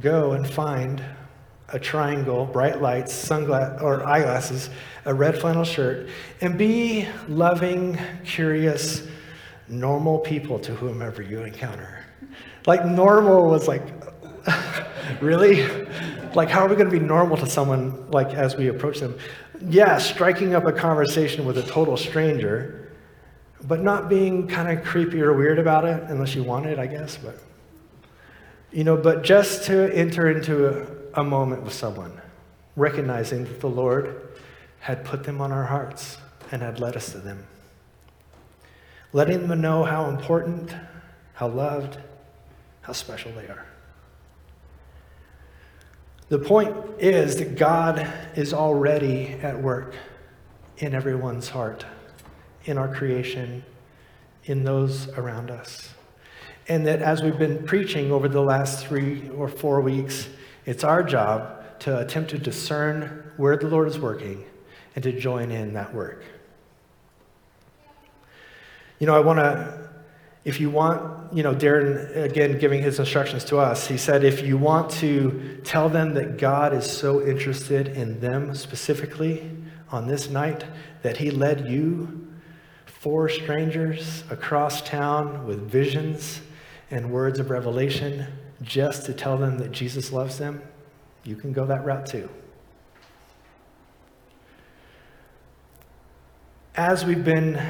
go 0.00 0.32
and 0.32 0.46
find 0.46 1.02
a 1.70 1.78
triangle, 1.78 2.44
bright 2.44 2.82
lights, 2.82 3.14
sunglasses 3.14 3.80
or 3.82 4.06
eyeglasses, 4.06 4.70
a 5.06 5.14
red 5.14 5.38
flannel 5.38 5.64
shirt, 5.64 6.08
and 6.40 6.58
be 6.58 7.08
loving, 7.28 7.98
curious, 8.24 9.06
normal 9.68 10.18
people 10.18 10.58
to 10.58 10.74
whomever 10.74 11.22
you 11.22 11.42
encounter. 11.42 12.04
Like 12.66 12.84
normal 12.84 13.48
was 13.48 13.66
like, 13.66 13.82
really? 15.20 15.66
Like, 16.34 16.50
how 16.50 16.66
are 16.66 16.68
we 16.68 16.76
going 16.76 16.90
to 16.90 16.98
be 16.98 17.04
normal 17.04 17.36
to 17.38 17.46
someone 17.46 18.10
like 18.10 18.34
as 18.34 18.56
we 18.56 18.68
approach 18.68 19.00
them? 19.00 19.18
Yeah, 19.60 19.98
striking 19.98 20.54
up 20.54 20.66
a 20.66 20.72
conversation 20.72 21.44
with 21.44 21.58
a 21.58 21.62
total 21.62 21.96
stranger, 21.96 22.92
but 23.64 23.80
not 23.80 24.08
being 24.08 24.46
kind 24.46 24.76
of 24.76 24.84
creepy 24.84 25.20
or 25.22 25.32
weird 25.32 25.58
about 25.58 25.84
it, 25.84 26.02
unless 26.04 26.34
you 26.34 26.42
want 26.42 26.66
it, 26.66 26.78
I 26.78 26.86
guess. 26.86 27.16
But 27.16 27.38
you 28.72 28.84
know, 28.84 28.96
but 28.96 29.22
just 29.22 29.64
to 29.64 29.94
enter 29.94 30.30
into 30.30 30.68
a, 30.68 31.20
a 31.20 31.24
moment 31.24 31.62
with 31.62 31.72
someone, 31.72 32.20
recognizing 32.76 33.44
that 33.44 33.60
the 33.60 33.68
Lord 33.68 34.28
had 34.80 35.04
put 35.04 35.24
them 35.24 35.40
on 35.40 35.50
our 35.50 35.64
hearts 35.64 36.18
and 36.52 36.62
had 36.62 36.78
led 36.78 36.96
us 36.96 37.12
to 37.12 37.18
them. 37.18 37.46
Letting 39.12 39.48
them 39.48 39.60
know 39.60 39.84
how 39.84 40.10
important, 40.10 40.74
how 41.34 41.48
loved, 41.48 41.98
how 42.82 42.92
special 42.92 43.32
they 43.32 43.48
are. 43.48 43.66
The 46.28 46.38
point 46.38 46.76
is 46.98 47.36
that 47.36 47.56
God 47.56 48.06
is 48.34 48.52
already 48.52 49.28
at 49.42 49.62
work 49.62 49.94
in 50.78 50.94
everyone's 50.94 51.48
heart, 51.48 51.86
in 52.64 52.78
our 52.78 52.92
creation, 52.92 53.64
in 54.44 54.64
those 54.64 55.08
around 55.10 55.50
us. 55.50 55.90
And 56.68 56.84
that 56.86 57.00
as 57.00 57.22
we've 57.22 57.38
been 57.38 57.64
preaching 57.64 58.10
over 58.10 58.28
the 58.28 58.40
last 58.40 58.84
three 58.84 59.28
or 59.30 59.48
four 59.48 59.80
weeks, 59.80 60.28
it's 60.64 60.82
our 60.82 61.04
job 61.04 61.78
to 61.80 61.98
attempt 62.00 62.30
to 62.30 62.38
discern 62.38 63.30
where 63.36 63.56
the 63.56 63.68
Lord 63.68 63.86
is 63.86 63.98
working 63.98 64.44
and 64.96 65.02
to 65.04 65.12
join 65.12 65.52
in 65.52 65.74
that 65.74 65.94
work. 65.94 66.24
You 68.98 69.06
know, 69.06 69.14
I 69.14 69.20
want 69.20 69.38
to, 69.38 69.85
if 70.46 70.60
you 70.60 70.70
want, 70.70 71.32
you 71.32 71.42
know, 71.42 71.56
Darren, 71.56 72.16
again, 72.22 72.56
giving 72.60 72.80
his 72.80 73.00
instructions 73.00 73.44
to 73.46 73.58
us, 73.58 73.88
he 73.88 73.96
said, 73.96 74.22
if 74.22 74.46
you 74.46 74.56
want 74.56 74.88
to 74.92 75.60
tell 75.64 75.88
them 75.88 76.14
that 76.14 76.38
God 76.38 76.72
is 76.72 76.88
so 76.88 77.20
interested 77.20 77.88
in 77.88 78.20
them 78.20 78.54
specifically 78.54 79.50
on 79.90 80.06
this 80.06 80.30
night 80.30 80.62
that 81.02 81.16
he 81.16 81.32
led 81.32 81.68
you, 81.68 82.28
four 82.84 83.28
strangers 83.28 84.22
across 84.30 84.82
town 84.82 85.48
with 85.48 85.68
visions 85.68 86.40
and 86.92 87.10
words 87.10 87.40
of 87.40 87.50
revelation 87.50 88.24
just 88.62 89.04
to 89.06 89.12
tell 89.12 89.36
them 89.36 89.58
that 89.58 89.72
Jesus 89.72 90.12
loves 90.12 90.38
them, 90.38 90.62
you 91.24 91.34
can 91.34 91.52
go 91.52 91.66
that 91.66 91.84
route 91.84 92.06
too. 92.06 92.28
As 96.76 97.04
we've 97.04 97.24
been 97.24 97.60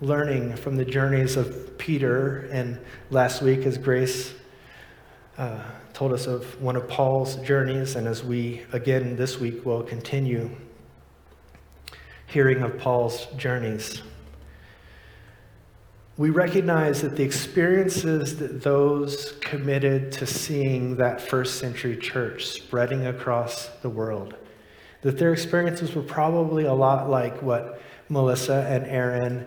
learning 0.00 0.56
from 0.56 0.76
the 0.76 0.84
journeys 0.84 1.36
of 1.36 1.78
Peter, 1.78 2.48
and 2.52 2.78
last 3.10 3.42
week, 3.42 3.66
as 3.66 3.78
Grace 3.78 4.34
uh, 5.38 5.62
told 5.92 6.12
us 6.12 6.26
of 6.26 6.60
one 6.60 6.76
of 6.76 6.88
Paul's 6.88 7.36
journeys, 7.36 7.96
and 7.96 8.06
as 8.06 8.24
we 8.24 8.62
again 8.72 9.16
this 9.16 9.38
week 9.38 9.64
will 9.64 9.82
continue 9.82 10.50
hearing 12.26 12.62
of 12.62 12.78
Paul's 12.78 13.26
journeys 13.36 14.02
we 16.16 16.30
recognize 16.30 17.02
that 17.02 17.16
the 17.16 17.24
experiences 17.24 18.38
that 18.38 18.62
those 18.62 19.32
committed 19.40 20.12
to 20.12 20.26
seeing 20.26 20.96
that 20.96 21.20
first 21.20 21.58
century 21.58 21.96
church 21.96 22.46
spreading 22.46 23.06
across 23.06 23.66
the 23.82 23.88
world, 23.88 24.34
that 25.02 25.18
their 25.18 25.32
experiences 25.32 25.92
were 25.92 26.02
probably 26.02 26.66
a 26.66 26.72
lot 26.72 27.10
like 27.10 27.42
what 27.42 27.82
Melissa 28.08 28.64
and 28.68 28.86
Aaron 28.86 29.44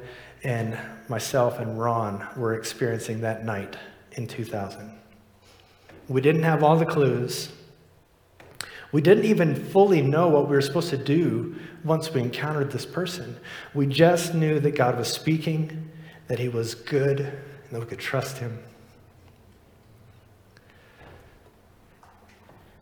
and 0.47 0.79
myself 1.09 1.59
and 1.59 1.77
Ron 1.77 2.25
were 2.37 2.53
experiencing 2.53 3.19
that 3.19 3.43
night 3.43 3.75
in 4.13 4.27
2000. 4.27 4.97
We 6.07 6.21
didn't 6.21 6.43
have 6.43 6.63
all 6.63 6.77
the 6.77 6.85
clues. 6.85 7.49
We 8.93 9.01
didn't 9.01 9.25
even 9.25 9.55
fully 9.55 10.01
know 10.01 10.29
what 10.29 10.47
we 10.47 10.55
were 10.55 10.61
supposed 10.61 10.89
to 10.91 10.97
do 10.97 11.57
once 11.83 12.13
we 12.13 12.21
encountered 12.21 12.71
this 12.71 12.85
person. 12.85 13.35
We 13.73 13.87
just 13.87 14.33
knew 14.33 14.61
that 14.61 14.71
God 14.71 14.97
was 14.97 15.09
speaking 15.09 15.91
that 16.29 16.39
he 16.39 16.47
was 16.47 16.75
good 16.75 17.19
and 17.19 17.71
that 17.71 17.81
we 17.81 17.85
could 17.85 17.99
trust 17.99 18.37
him. 18.37 18.57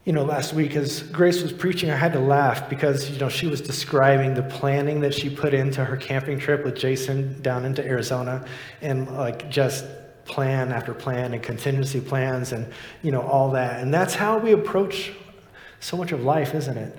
You 0.06 0.14
know, 0.14 0.24
last 0.24 0.54
week 0.54 0.76
as 0.76 1.02
Grace 1.02 1.42
was 1.42 1.52
preaching, 1.52 1.90
I 1.90 1.96
had 1.96 2.14
to 2.14 2.20
laugh 2.20 2.70
because, 2.70 3.10
you 3.10 3.18
know, 3.20 3.28
she 3.28 3.48
was 3.48 3.60
describing 3.60 4.36
the 4.36 4.44
planning 4.44 5.00
that 5.00 5.16
she 5.16 5.32
put 5.32 5.52
into 5.52 5.84
her 5.84 5.98
camping 5.98 6.38
trip 6.38 6.64
with 6.64 6.76
Jason 6.76 7.42
down 7.42 7.66
into 7.66 7.84
Arizona 7.84 8.46
and 8.82 9.12
like 9.18 9.50
just 9.50 9.84
plan 10.26 10.72
after 10.72 10.94
plan 10.94 11.34
and 11.34 11.42
contingency 11.42 12.00
plans 12.00 12.52
and, 12.52 12.72
you 13.02 13.12
know, 13.12 13.24
all 13.24 13.50
that. 13.52 13.82
And 13.82 13.92
that's 13.92 14.14
how 14.14 14.38
we 14.38 14.52
approach 14.52 15.12
so 15.80 15.98
much 15.98 16.12
of 16.12 16.24
life, 16.24 16.54
isn't 16.54 16.78
it? 16.78 16.96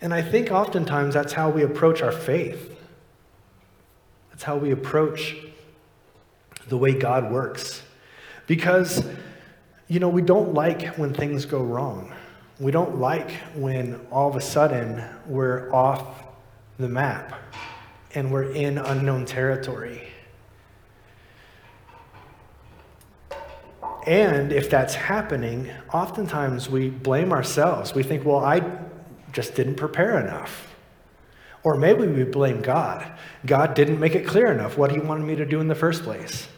And 0.00 0.14
I 0.14 0.22
think 0.22 0.52
oftentimes 0.52 1.14
that's 1.14 1.32
how 1.32 1.50
we 1.50 1.64
approach 1.64 2.02
our 2.02 2.12
faith. 2.12 2.72
That's 4.30 4.44
how 4.44 4.56
we 4.56 4.70
approach 4.70 5.34
the 6.68 6.76
way 6.76 6.92
God 6.92 7.32
works. 7.32 7.82
Because, 8.46 9.04
you 9.88 9.98
know, 9.98 10.08
we 10.08 10.22
don't 10.22 10.54
like 10.54 10.94
when 10.96 11.12
things 11.12 11.44
go 11.44 11.60
wrong. 11.60 12.12
We 12.60 12.72
don't 12.72 12.98
like 12.98 13.30
when 13.54 14.00
all 14.10 14.28
of 14.28 14.34
a 14.34 14.40
sudden 14.40 15.04
we're 15.26 15.72
off 15.72 16.24
the 16.78 16.88
map 16.88 17.34
and 18.14 18.32
we're 18.32 18.52
in 18.52 18.78
unknown 18.78 19.26
territory. 19.26 20.08
And 24.06 24.52
if 24.52 24.70
that's 24.70 24.94
happening, 24.94 25.70
oftentimes 25.92 26.68
we 26.70 26.88
blame 26.88 27.32
ourselves. 27.32 27.94
We 27.94 28.02
think, 28.02 28.24
well, 28.24 28.44
I 28.44 28.62
just 29.32 29.54
didn't 29.54 29.76
prepare 29.76 30.18
enough. 30.18 30.74
Or 31.62 31.76
maybe 31.76 32.06
we 32.06 32.24
blame 32.24 32.62
God. 32.62 33.06
God 33.44 33.74
didn't 33.74 34.00
make 34.00 34.14
it 34.14 34.26
clear 34.26 34.50
enough 34.50 34.78
what 34.78 34.90
he 34.90 34.98
wanted 34.98 35.26
me 35.26 35.36
to 35.36 35.44
do 35.44 35.60
in 35.60 35.68
the 35.68 35.74
first 35.74 36.02
place. 36.02 36.48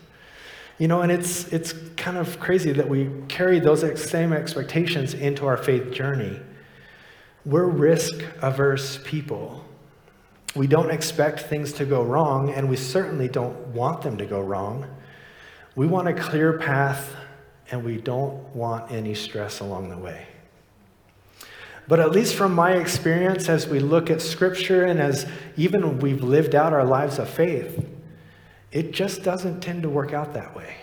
You 0.81 0.89
know, 0.89 1.03
and 1.03 1.13
it's, 1.13 1.47
it's 1.53 1.75
kind 1.99 2.17
of 2.17 2.41
crazy 2.41 2.73
that 2.73 2.89
we 2.89 3.11
carry 3.29 3.61
those 3.61 3.83
same 4.03 4.33
expectations 4.33 5.13
into 5.13 5.45
our 5.45 5.59
faith 5.59 5.93
journey. 5.93 6.41
We're 7.45 7.67
risk 7.67 8.25
averse 8.41 8.99
people. 9.05 9.63
We 10.57 10.67
don't 10.67 10.91
expect 10.91 11.41
things 11.41 11.75
to 11.75 11.85
go 11.85 12.03
wrong, 12.03 12.49
and 12.49 12.71
we 12.71 12.77
certainly 12.77 13.29
don't 13.29 13.59
want 13.69 14.01
them 14.01 14.17
to 14.17 14.25
go 14.25 14.41
wrong. 14.41 14.87
We 15.77 15.87
want 15.87 16.09
a 16.09 16.15
clear 16.15 16.59
path, 16.59 17.15
and 17.71 17.85
we 17.85 17.99
don't 17.99 18.43
want 18.57 18.91
any 18.91 19.15
stress 19.15 19.61
along 19.61 19.91
the 19.91 19.99
way. 19.99 20.29
But 21.89 22.01
at 22.01 22.11
least 22.11 22.35
from 22.35 22.55
my 22.55 22.73
experience, 22.73 23.51
as 23.51 23.69
we 23.69 23.81
look 23.81 24.09
at 24.09 24.23
Scripture 24.23 24.87
and 24.87 24.99
as 24.99 25.27
even 25.59 25.99
we've 25.99 26.23
lived 26.23 26.55
out 26.55 26.73
our 26.73 26.87
lives 26.87 27.19
of 27.19 27.29
faith, 27.29 27.87
it 28.73 28.93
just 28.93 29.23
doesn't 29.23 29.61
tend 29.61 29.83
to 29.83 29.89
work 29.89 30.13
out 30.13 30.35
that 30.35 30.55
way. 30.55 30.77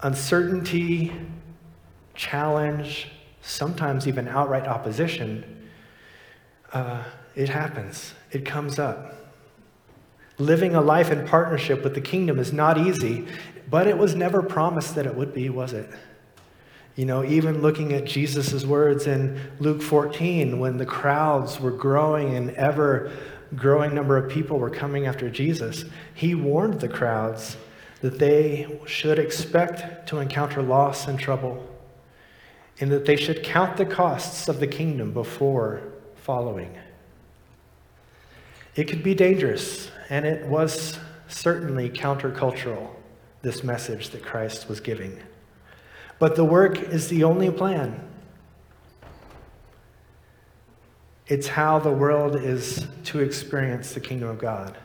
Uncertainty, 0.00 1.12
challenge, 2.14 3.10
sometimes 3.42 4.06
even 4.06 4.28
outright 4.28 4.66
opposition, 4.66 5.68
uh, 6.72 7.02
it 7.34 7.48
happens. 7.48 8.14
It 8.30 8.44
comes 8.44 8.78
up. 8.78 9.14
Living 10.38 10.74
a 10.74 10.80
life 10.80 11.10
in 11.10 11.26
partnership 11.26 11.84
with 11.84 11.94
the 11.94 12.00
kingdom 12.00 12.38
is 12.38 12.52
not 12.52 12.78
easy, 12.78 13.26
but 13.68 13.86
it 13.86 13.96
was 13.96 14.14
never 14.14 14.42
promised 14.42 14.94
that 14.94 15.06
it 15.06 15.14
would 15.14 15.34
be, 15.34 15.48
was 15.50 15.72
it? 15.72 15.88
You 16.96 17.04
know, 17.04 17.24
even 17.24 17.62
looking 17.62 17.92
at 17.92 18.04
Jesus' 18.04 18.64
words 18.64 19.06
in 19.06 19.40
Luke 19.58 19.80
14, 19.80 20.58
when 20.58 20.76
the 20.76 20.86
crowds 20.86 21.60
were 21.60 21.70
growing 21.70 22.34
and 22.34 22.50
ever 22.52 23.12
growing 23.54 23.94
number 23.94 24.16
of 24.16 24.30
people 24.30 24.58
were 24.58 24.70
coming 24.70 25.06
after 25.06 25.30
Jesus, 25.30 25.84
he 26.14 26.34
warned 26.34 26.80
the 26.80 26.88
crowds 26.88 27.56
that 28.00 28.18
they 28.18 28.80
should 28.86 29.18
expect 29.18 30.08
to 30.08 30.18
encounter 30.18 30.62
loss 30.62 31.06
and 31.06 31.18
trouble, 31.18 31.68
and 32.80 32.90
that 32.90 33.04
they 33.04 33.16
should 33.16 33.42
count 33.42 33.76
the 33.76 33.84
costs 33.84 34.48
of 34.48 34.60
the 34.60 34.66
kingdom 34.66 35.12
before 35.12 35.82
following. 36.16 36.76
It 38.74 38.84
could 38.84 39.02
be 39.02 39.14
dangerous, 39.14 39.90
and 40.08 40.24
it 40.24 40.46
was 40.46 40.98
certainly 41.28 41.90
countercultural, 41.90 42.88
this 43.42 43.62
message 43.64 44.10
that 44.10 44.22
Christ 44.22 44.68
was 44.68 44.80
giving. 44.80 45.20
But 46.18 46.36
the 46.36 46.44
work 46.44 46.78
is 46.78 47.08
the 47.08 47.24
only 47.24 47.50
plan. 47.50 48.06
It's 51.30 51.46
how 51.46 51.78
the 51.78 51.92
world 51.92 52.34
is 52.34 52.88
to 53.04 53.20
experience 53.20 53.94
the 53.94 54.00
kingdom 54.00 54.28
of 54.28 54.38
God, 54.38 54.76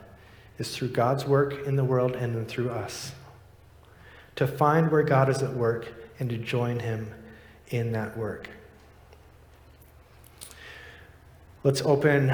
is 0.60 0.78
through 0.78 0.90
God's 0.90 1.26
work 1.26 1.66
in 1.66 1.76
the 1.76 1.84
world 1.84 2.16
and 2.16 2.36
then 2.36 2.46
through 2.46 2.70
us. 2.70 3.14
To 4.36 4.46
find 4.46 4.92
where 4.92 5.02
God 5.02 5.28
is 5.28 5.42
at 5.42 5.52
work 5.52 5.92
and 6.20 6.30
to 6.30 6.38
join 6.38 6.80
him 6.80 7.12
in 7.70 7.94
that 7.94 8.16
work. 8.16 8.48
Let's 11.64 11.82
open 11.82 12.32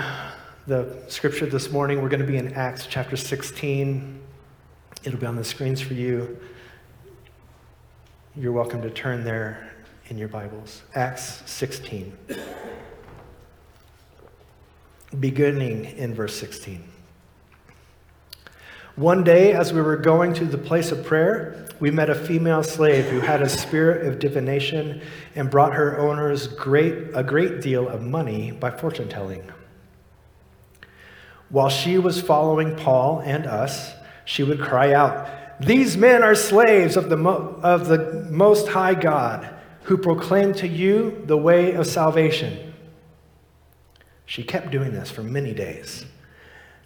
the 0.67 0.93
scripture 1.07 1.45
this 1.45 1.71
morning. 1.71 2.01
We're 2.01 2.09
going 2.09 2.19
to 2.19 2.27
be 2.27 2.35
in 2.35 2.53
Acts 2.53 2.87
chapter 2.87 3.15
16. 3.15 4.19
It'll 5.05 5.19
be 5.21 5.25
on 5.25 5.37
the 5.37 5.43
screens 5.45 5.79
for 5.79 5.93
you. 5.93 6.37
You're 8.35 8.51
welcome 8.51 8.81
to 8.81 8.89
turn 8.89 9.23
there 9.23 9.71
in 10.09 10.17
your 10.17 10.27
Bibles. 10.27 10.81
Acts 10.95 11.43
16 11.45 12.17
beginning 15.19 15.85
in 15.97 16.13
verse 16.13 16.35
16. 16.37 16.83
One 18.95 19.23
day, 19.23 19.53
as 19.53 19.71
we 19.71 19.81
were 19.81 19.97
going 19.97 20.33
to 20.35 20.45
the 20.45 20.57
place 20.57 20.91
of 20.91 21.05
prayer, 21.05 21.65
we 21.79 21.91
met 21.91 22.09
a 22.09 22.15
female 22.15 22.61
slave 22.61 23.05
who 23.05 23.19
had 23.19 23.41
a 23.41 23.49
spirit 23.49 24.05
of 24.05 24.19
divination 24.19 25.01
and 25.33 25.49
brought 25.49 25.73
her 25.73 25.99
owners 25.99 26.47
great, 26.47 27.09
a 27.15 27.23
great 27.23 27.61
deal 27.61 27.87
of 27.87 28.01
money 28.01 28.51
by 28.51 28.69
fortune 28.69 29.09
telling. 29.09 29.49
While 31.49 31.69
she 31.69 31.97
was 31.97 32.21
following 32.21 32.75
Paul 32.75 33.19
and 33.19 33.47
us, 33.47 33.93
she 34.25 34.43
would 34.43 34.61
cry 34.61 34.93
out, 34.93 35.27
These 35.59 35.97
men 35.97 36.21
are 36.21 36.35
slaves 36.35 36.95
of 36.95 37.09
the, 37.09 37.17
Mo- 37.17 37.59
of 37.63 37.87
the 37.87 38.27
Most 38.29 38.67
High 38.67 38.93
God, 38.93 39.49
who 39.83 39.97
proclaim 39.97 40.53
to 40.55 40.67
you 40.67 41.23
the 41.25 41.37
way 41.37 41.73
of 41.73 41.87
salvation. 41.87 42.70
She 44.31 44.43
kept 44.43 44.71
doing 44.71 44.93
this 44.93 45.11
for 45.11 45.23
many 45.23 45.53
days. 45.53 46.05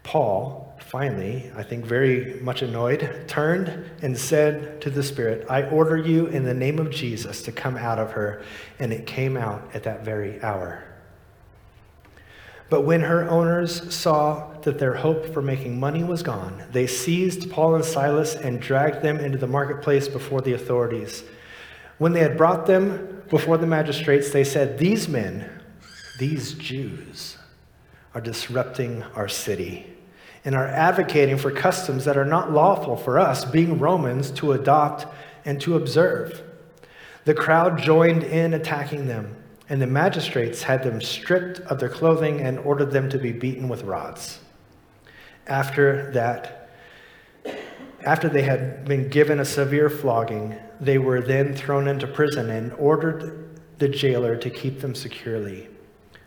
Paul, 0.01 0.75
finally, 0.79 1.51
I 1.55 1.61
think 1.61 1.85
very 1.85 2.39
much 2.41 2.63
annoyed, 2.63 3.25
turned 3.27 3.85
and 4.01 4.17
said 4.17 4.81
to 4.81 4.89
the 4.89 5.03
Spirit, 5.03 5.45
I 5.47 5.61
order 5.69 5.95
you 5.95 6.25
in 6.25 6.43
the 6.43 6.55
name 6.55 6.79
of 6.79 6.89
Jesus 6.89 7.43
to 7.43 7.51
come 7.51 7.77
out 7.77 7.99
of 7.99 8.13
her. 8.13 8.41
And 8.79 8.91
it 8.91 9.05
came 9.05 9.37
out 9.37 9.61
at 9.75 9.83
that 9.83 10.03
very 10.03 10.41
hour. 10.41 10.85
But 12.71 12.81
when 12.81 13.01
her 13.01 13.29
owners 13.29 13.93
saw 13.93 14.51
that 14.61 14.79
their 14.79 14.95
hope 14.95 15.31
for 15.31 15.43
making 15.43 15.79
money 15.79 16.03
was 16.03 16.23
gone, 16.23 16.63
they 16.71 16.87
seized 16.87 17.51
Paul 17.51 17.75
and 17.75 17.85
Silas 17.85 18.33
and 18.33 18.59
dragged 18.59 19.03
them 19.03 19.19
into 19.19 19.37
the 19.37 19.45
marketplace 19.45 20.07
before 20.07 20.41
the 20.41 20.53
authorities. 20.53 21.23
When 21.99 22.11
they 22.11 22.21
had 22.21 22.37
brought 22.37 22.65
them 22.65 23.21
before 23.29 23.59
the 23.59 23.67
magistrates, 23.67 24.31
they 24.31 24.43
said, 24.43 24.79
These 24.79 25.07
men, 25.07 25.47
these 26.17 26.55
Jews 26.55 27.34
are 28.15 28.21
disrupting 28.21 29.03
our 29.13 29.27
city 29.27 29.85
and 30.45 30.55
are 30.55 30.67
advocating 30.67 31.37
for 31.37 31.51
customs 31.51 32.05
that 32.05 32.17
are 32.17 32.25
not 32.25 32.51
lawful 32.51 32.95
for 32.95 33.19
us, 33.19 33.43
being 33.43 33.77
Romans, 33.77 34.31
to 34.31 34.53
adopt 34.53 35.05
and 35.43 35.59
to 35.59 35.75
observe. 35.75 36.41
The 37.25 37.33
crowd 37.33 37.79
joined 37.79 38.23
in 38.23 38.53
attacking 38.53 39.07
them, 39.07 39.35
and 39.67 39.81
the 39.81 39.87
magistrates 39.87 40.63
had 40.63 40.83
them 40.83 41.01
stripped 41.01 41.59
of 41.61 41.79
their 41.79 41.89
clothing 41.89 42.39
and 42.39 42.59
ordered 42.59 42.91
them 42.91 43.09
to 43.09 43.17
be 43.17 43.31
beaten 43.31 43.67
with 43.67 43.83
rods. 43.83 44.39
After 45.47 46.11
that, 46.13 46.69
after 48.05 48.29
they 48.29 48.43
had 48.43 48.85
been 48.85 49.09
given 49.09 49.39
a 49.39 49.45
severe 49.45 49.89
flogging, 49.89 50.55
they 50.79 50.99
were 50.99 51.21
then 51.21 51.55
thrown 51.55 51.87
into 51.87 52.07
prison 52.07 52.51
and 52.51 52.71
ordered 52.73 53.59
the 53.79 53.89
jailer 53.89 54.37
to 54.37 54.49
keep 54.49 54.79
them 54.79 54.93
securely. 54.93 55.67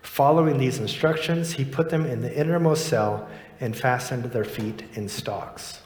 Following 0.09 0.59
these 0.59 0.79
instructions, 0.79 1.53
he 1.53 1.65
put 1.65 1.91
them 1.91 2.05
in 2.05 2.23
the 2.23 2.37
innermost 2.37 2.89
cell 2.89 3.29
and 3.61 3.77
fastened 3.77 4.25
their 4.25 4.45
feet 4.45 4.83
in 4.95 5.09
stocks. 5.09 5.81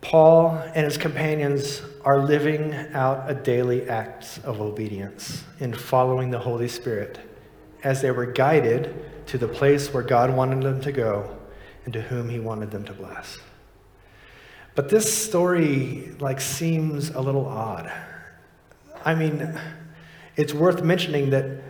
Paul 0.00 0.62
and 0.74 0.86
his 0.86 0.96
companions 0.96 1.82
are 2.02 2.24
living 2.24 2.72
out 2.94 3.30
a 3.30 3.34
daily 3.34 3.86
act 3.86 4.38
of 4.44 4.62
obedience 4.62 5.44
in 5.60 5.74
following 5.74 6.30
the 6.30 6.38
Holy 6.38 6.68
Spirit 6.68 7.18
as 7.82 8.00
they 8.00 8.10
were 8.10 8.26
guided 8.26 9.26
to 9.26 9.36
the 9.36 9.48
place 9.48 9.92
where 9.92 10.02
God 10.02 10.34
wanted 10.34 10.62
them 10.62 10.80
to 10.82 10.92
go 10.92 11.36
and 11.84 11.92
to 11.92 12.00
whom 12.00 12.30
he 12.30 12.38
wanted 12.38 12.70
them 12.70 12.84
to 12.86 12.94
bless. 12.94 13.36
But 14.74 14.88
this 14.88 15.12
story 15.12 16.14
like 16.18 16.40
seems 16.40 17.10
a 17.10 17.20
little 17.20 17.46
odd. 17.46 17.92
I 19.04 19.14
mean, 19.14 19.60
it's 20.36 20.52
worth 20.52 20.82
mentioning 20.82 21.30
that, 21.30 21.62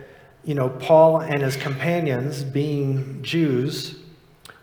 you 0.45 0.53
know, 0.53 0.69
Paul 0.69 1.21
and 1.21 1.41
his 1.41 1.57
companions, 1.57 2.43
being 2.43 3.21
Jews, 3.23 3.95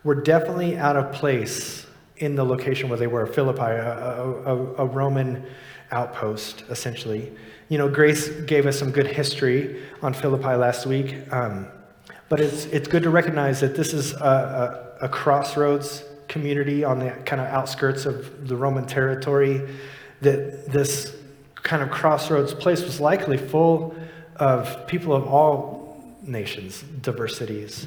were 0.05 0.15
definitely 0.15 0.79
out 0.79 0.97
of 0.97 1.13
place 1.13 1.87
in 2.19 2.37
the 2.37 2.45
location 2.45 2.89
where 2.89 2.99
they 2.99 3.09
were, 3.09 3.27
Philippi, 3.27 3.63
a, 3.63 4.23
a, 4.47 4.57
a 4.77 4.87
Roman 4.87 5.45
outpost, 5.91 6.63
essentially. 6.71 7.33
You 7.69 7.79
know, 7.79 7.89
Grace 7.89 8.29
gave 8.29 8.67
us 8.67 8.79
some 8.79 8.93
good 8.93 9.09
history 9.09 9.83
on 10.03 10.15
Philippi 10.15 10.55
last 10.55 10.87
week, 10.87 11.17
um, 11.33 11.67
but 12.29 12.41
it's, 12.41 12.67
it's 12.67 12.87
good 12.87 13.03
to 13.03 13.11
recognize 13.11 13.61
that 13.61 13.75
this 13.75 13.93
is 13.93 14.13
a, 14.15 14.97
a, 15.01 15.07
a 15.07 15.09
crossroads 15.09 16.05
community 16.29 16.85
on 16.85 17.01
the 17.01 17.11
kind 17.27 17.43
of 17.43 17.49
outskirts 17.49 18.07
of 18.07 18.47
the 18.49 18.57
Roman 18.57 18.87
territory, 18.87 19.69
that 20.21 20.71
this 20.71 21.17
kind 21.57 21.83
of 21.83 21.91
crossroads 21.91 22.55
place 22.55 22.83
was 22.83 23.01
likely 23.01 23.37
full 23.37 23.95
of 24.37 24.87
people 24.87 25.15
of 25.15 25.27
all 25.27 26.03
nations, 26.23 26.83
diversities. 27.01 27.87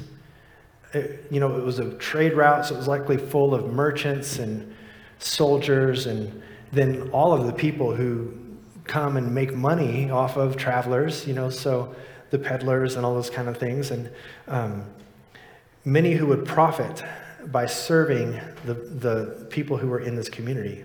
It, 0.92 1.26
you 1.30 1.40
know, 1.40 1.56
it 1.56 1.64
was 1.64 1.78
a 1.78 1.94
trade 1.94 2.34
route, 2.34 2.66
so 2.66 2.74
it 2.74 2.78
was 2.78 2.88
likely 2.88 3.16
full 3.16 3.54
of 3.54 3.72
merchants 3.72 4.38
and 4.38 4.74
soldiers, 5.18 6.06
and 6.06 6.42
then 6.72 7.10
all 7.10 7.32
of 7.32 7.46
the 7.46 7.52
people 7.52 7.94
who 7.94 8.32
come 8.84 9.16
and 9.16 9.34
make 9.34 9.54
money 9.54 10.10
off 10.10 10.36
of 10.36 10.56
travelers, 10.56 11.26
you 11.26 11.34
know, 11.34 11.50
so 11.50 11.94
the 12.30 12.38
peddlers 12.38 12.96
and 12.96 13.04
all 13.04 13.14
those 13.14 13.30
kind 13.30 13.48
of 13.48 13.56
things, 13.56 13.90
and 13.90 14.10
um, 14.48 14.84
many 15.84 16.12
who 16.12 16.26
would 16.26 16.44
profit 16.44 17.02
by 17.46 17.66
serving 17.66 18.40
the, 18.64 18.74
the 18.74 19.46
people 19.50 19.76
who 19.76 19.88
were 19.88 20.00
in 20.00 20.16
this 20.16 20.28
community 20.28 20.84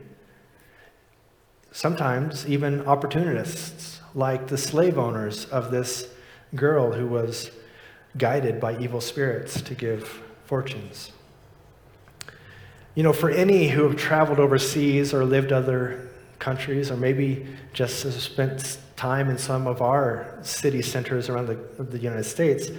sometimes 1.71 2.47
even 2.47 2.85
opportunists, 2.85 4.00
like 4.13 4.47
the 4.47 4.57
slave 4.57 4.97
owners 4.97 5.45
of 5.45 5.71
this 5.71 6.07
girl 6.55 6.91
who 6.91 7.07
was 7.07 7.51
guided 8.17 8.59
by 8.59 8.77
evil 8.79 9.01
spirits 9.01 9.61
to 9.61 9.73
give 9.73 10.21
fortunes. 10.45 11.11
You 12.93 13.03
know, 13.03 13.13
for 13.13 13.29
any 13.29 13.69
who 13.69 13.83
have 13.83 13.95
traveled 13.95 14.39
overseas 14.39 15.13
or 15.13 15.23
lived 15.23 15.53
other 15.53 16.09
countries, 16.39 16.91
or 16.91 16.97
maybe 16.97 17.47
just 17.71 18.11
spent 18.19 18.79
time 18.97 19.29
in 19.29 19.37
some 19.37 19.65
of 19.65 19.81
our 19.81 20.37
city 20.41 20.81
centers 20.81 21.29
around 21.29 21.47
the, 21.47 21.83
the 21.83 21.97
United 21.97 22.25
States, 22.25 22.69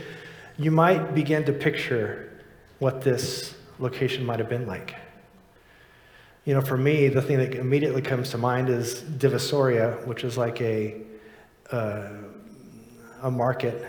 you 0.59 0.71
might 0.71 1.14
begin 1.14 1.45
to 1.45 1.53
picture 1.53 2.31
what 2.79 3.01
this 3.01 3.55
location 3.79 4.27
might 4.27 4.38
have 4.38 4.49
been 4.49 4.66
like. 4.66 4.95
You 6.45 6.55
know, 6.55 6.61
for 6.61 6.77
me, 6.77 7.09
the 7.09 7.23
thing 7.23 7.38
that 7.38 7.55
immediately 7.55 8.03
comes 8.03 8.31
to 8.31 8.38
mind 8.38 8.68
is 8.68 9.01
Divisoria, 9.01 10.05
which 10.07 10.25
is 10.25 10.37
like 10.37 10.61
a, 10.61 11.01
uh, 11.73 12.09
a 13.23 13.31
market 13.31 13.85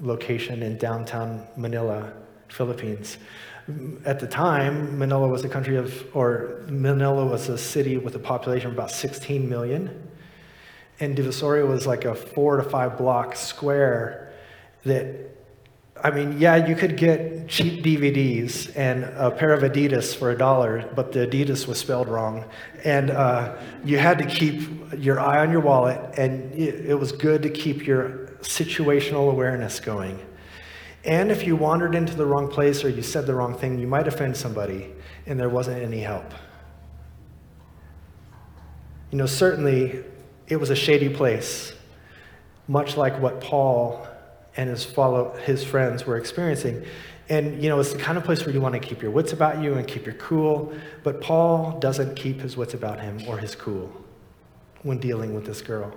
location 0.00 0.62
in 0.62 0.78
downtown 0.78 1.46
Manila, 1.56 2.12
Philippines. 2.48 3.18
At 4.04 4.20
the 4.20 4.26
time, 4.26 4.98
Manila 4.98 5.28
was 5.28 5.44
a 5.44 5.48
country 5.48 5.76
of, 5.76 6.06
or 6.14 6.62
Manila 6.68 7.26
was 7.26 7.48
a 7.48 7.58
city 7.58 7.98
with 7.98 8.14
a 8.14 8.18
population 8.20 8.68
of 8.68 8.74
about 8.74 8.90
16 8.90 9.48
million. 9.48 10.08
And 11.00 11.16
Divisoria 11.16 11.66
was 11.66 11.86
like 11.86 12.04
a 12.04 12.14
four 12.14 12.56
to 12.56 12.62
five 12.62 12.96
block 12.96 13.36
square 13.36 14.32
that 14.84 15.35
I 16.04 16.10
mean, 16.10 16.38
yeah, 16.38 16.66
you 16.66 16.76
could 16.76 16.96
get 16.96 17.48
cheap 17.48 17.82
DVDs 17.82 18.70
and 18.76 19.04
a 19.04 19.30
pair 19.30 19.52
of 19.52 19.62
Adidas 19.62 20.14
for 20.14 20.30
a 20.30 20.36
dollar, 20.36 20.90
but 20.94 21.10
the 21.12 21.26
Adidas 21.26 21.66
was 21.66 21.78
spelled 21.78 22.08
wrong. 22.08 22.44
And 22.84 23.10
uh, 23.10 23.56
you 23.84 23.98
had 23.98 24.18
to 24.18 24.26
keep 24.26 24.68
your 24.96 25.18
eye 25.18 25.40
on 25.40 25.50
your 25.50 25.60
wallet, 25.60 25.98
and 26.18 26.52
it 26.54 26.94
was 26.94 27.12
good 27.12 27.42
to 27.42 27.50
keep 27.50 27.86
your 27.86 28.26
situational 28.42 29.30
awareness 29.30 29.80
going. 29.80 30.20
And 31.04 31.30
if 31.30 31.46
you 31.46 31.56
wandered 31.56 31.94
into 31.94 32.14
the 32.14 32.26
wrong 32.26 32.48
place 32.48 32.84
or 32.84 32.88
you 32.88 33.02
said 33.02 33.26
the 33.26 33.34
wrong 33.34 33.54
thing, 33.54 33.78
you 33.78 33.86
might 33.86 34.06
offend 34.06 34.36
somebody, 34.36 34.92
and 35.24 35.40
there 35.40 35.48
wasn't 35.48 35.82
any 35.82 36.00
help. 36.00 36.34
You 39.10 39.18
know, 39.18 39.26
certainly 39.26 40.04
it 40.48 40.56
was 40.56 40.70
a 40.70 40.76
shady 40.76 41.08
place, 41.08 41.72
much 42.68 42.96
like 42.96 43.18
what 43.20 43.40
Paul 43.40 44.06
and 44.56 44.70
his 44.70 44.84
follow 44.84 45.36
his 45.44 45.62
friends 45.64 46.06
were 46.06 46.16
experiencing. 46.16 46.84
And 47.28 47.62
you 47.62 47.68
know, 47.68 47.80
it's 47.80 47.92
the 47.92 47.98
kind 47.98 48.16
of 48.16 48.24
place 48.24 48.44
where 48.46 48.54
you 48.54 48.60
want 48.60 48.74
to 48.74 48.80
keep 48.80 49.02
your 49.02 49.10
wits 49.10 49.32
about 49.32 49.62
you 49.62 49.74
and 49.74 49.86
keep 49.86 50.06
your 50.06 50.14
cool, 50.14 50.72
but 51.02 51.20
Paul 51.20 51.78
doesn't 51.80 52.14
keep 52.14 52.40
his 52.40 52.56
wits 52.56 52.74
about 52.74 53.00
him 53.00 53.20
or 53.28 53.38
his 53.38 53.54
cool. 53.54 53.90
when 54.82 54.98
dealing 54.98 55.34
with 55.34 55.44
this 55.44 55.62
girl. 55.62 55.92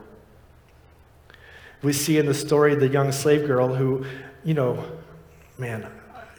We 1.84 1.94
see 1.94 2.18
in 2.18 2.26
the 2.26 2.34
story 2.34 2.76
the 2.76 2.88
young 2.88 3.12
slave 3.12 3.46
girl 3.46 3.74
who, 3.74 4.04
you 4.44 4.56
know, 4.56 4.84
man, 5.58 5.88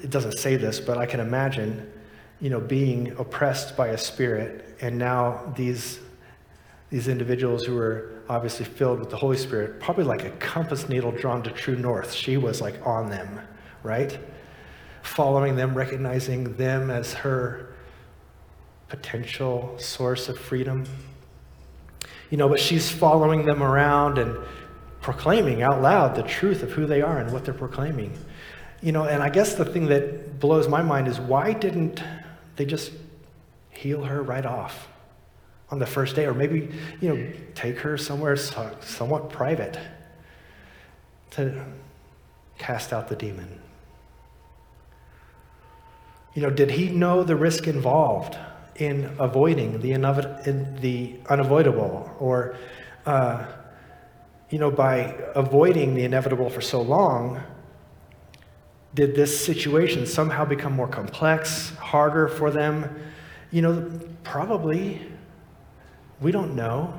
it 0.03 0.11
doesn't 0.11 0.39
say 0.39 0.57
this, 0.57 0.81
but 0.81 0.99
I 0.99 1.07
can 1.07 1.21
imagine, 1.21 1.91
you 2.41 2.51
know, 2.51 2.61
being 2.61 3.13
oppressed 3.19 3.77
by 3.77 3.89
a 3.89 3.99
spirit, 3.99 4.77
and 4.81 4.99
now 4.99 5.53
these, 5.57 6.01
these 6.91 7.07
individuals 7.07 7.65
who 7.65 7.77
were 7.77 8.20
obviously 8.31 8.65
filled 8.65 9.01
with 9.01 9.11
the 9.11 9.17
Holy 9.17 9.37
Spirit, 9.37 9.81
probably 9.81 10.05
like 10.05 10.25
a 10.25 10.31
compass 10.31 10.89
needle 10.89 11.11
drawn 11.11 11.43
to 11.43 11.51
true 11.51 11.75
north. 11.75 12.13
She 12.13 12.37
was 12.37 12.61
like 12.61 12.87
on 12.87 13.11
them, 13.11 13.41
right? 13.83 14.17
Following 15.03 15.57
them, 15.57 15.75
recognizing 15.75 16.57
them 16.57 16.93
as 16.93 17.13
her 17.13 17.75
potential 18.89 19.77
source 19.79 20.29
of 20.29 20.39
freedom. 20.39 20.87
You 22.31 22.37
know, 22.37 22.49
but 22.49 22.61
she's 22.61 22.89
following 22.89 23.45
them 23.47 23.65
around 23.65 24.17
and 24.19 24.39
proclaiming 25.01 25.63
out 25.63 25.83
loud 25.83 26.15
the 26.15 26.23
truth 26.23 26.63
of 26.63 26.71
who 26.71 26.87
they 26.87 27.03
are 27.03 27.19
and 27.19 27.33
what 27.33 27.45
they're 27.45 27.53
proclaiming. 27.53 28.17
You 28.81 28.93
know, 28.93 29.07
and 29.07 29.25
I 29.25 29.31
guess 29.31 29.57
the 29.57 29.65
thing 29.65 29.87
that 29.87 30.39
blows 30.39 30.69
my 30.69 30.83
mind 30.83 31.09
is 31.09 31.19
why 31.19 31.53
didn't 31.53 32.01
they 32.55 32.65
just 32.65 32.93
heal 33.71 34.05
her 34.05 34.23
right 34.23 34.47
off 34.47 34.87
on 35.71 35.79
the 35.79 35.87
first 35.87 36.17
day? 36.17 36.27
Or 36.27 36.35
maybe, 36.35 36.71
you 37.01 37.15
know, 37.15 37.33
take 37.55 37.79
her 37.79 37.97
somewhere 37.97 38.37
somewhat 38.37 39.31
private 39.31 39.79
to 41.33 41.65
cast 42.59 42.93
out 42.93 43.09
the 43.09 43.17
demon. 43.17 43.61
You 46.35 46.43
know, 46.43 46.51
did 46.51 46.71
he 46.71 46.89
know 46.91 47.25
the 47.25 47.37
risk 47.37 47.67
involved 47.67 48.37
in 48.77 49.15
avoiding 49.19 49.81
the, 49.81 49.93
in 49.93 50.77
the 50.81 51.17
unavoidable 51.29 52.11
or 52.19 52.57
uh, 53.07 53.45
you 54.51 54.59
know, 54.59 54.71
by 54.71 55.15
avoiding 55.35 55.95
the 55.95 56.05
inevitable 56.05 56.51
for 56.51 56.61
so 56.61 56.83
long, 56.83 57.41
did 58.95 59.15
this 59.15 59.45
situation 59.45 60.07
somehow 60.07 60.45
become 60.45 60.73
more 60.73 60.89
complex, 60.89 61.71
harder 61.77 62.27
for 62.27 62.51
them? 62.51 63.01
You 63.53 63.63
know, 63.63 64.01
probably. 64.25 65.01
We 66.21 66.33
don't 66.33 66.55
know. 66.55 66.95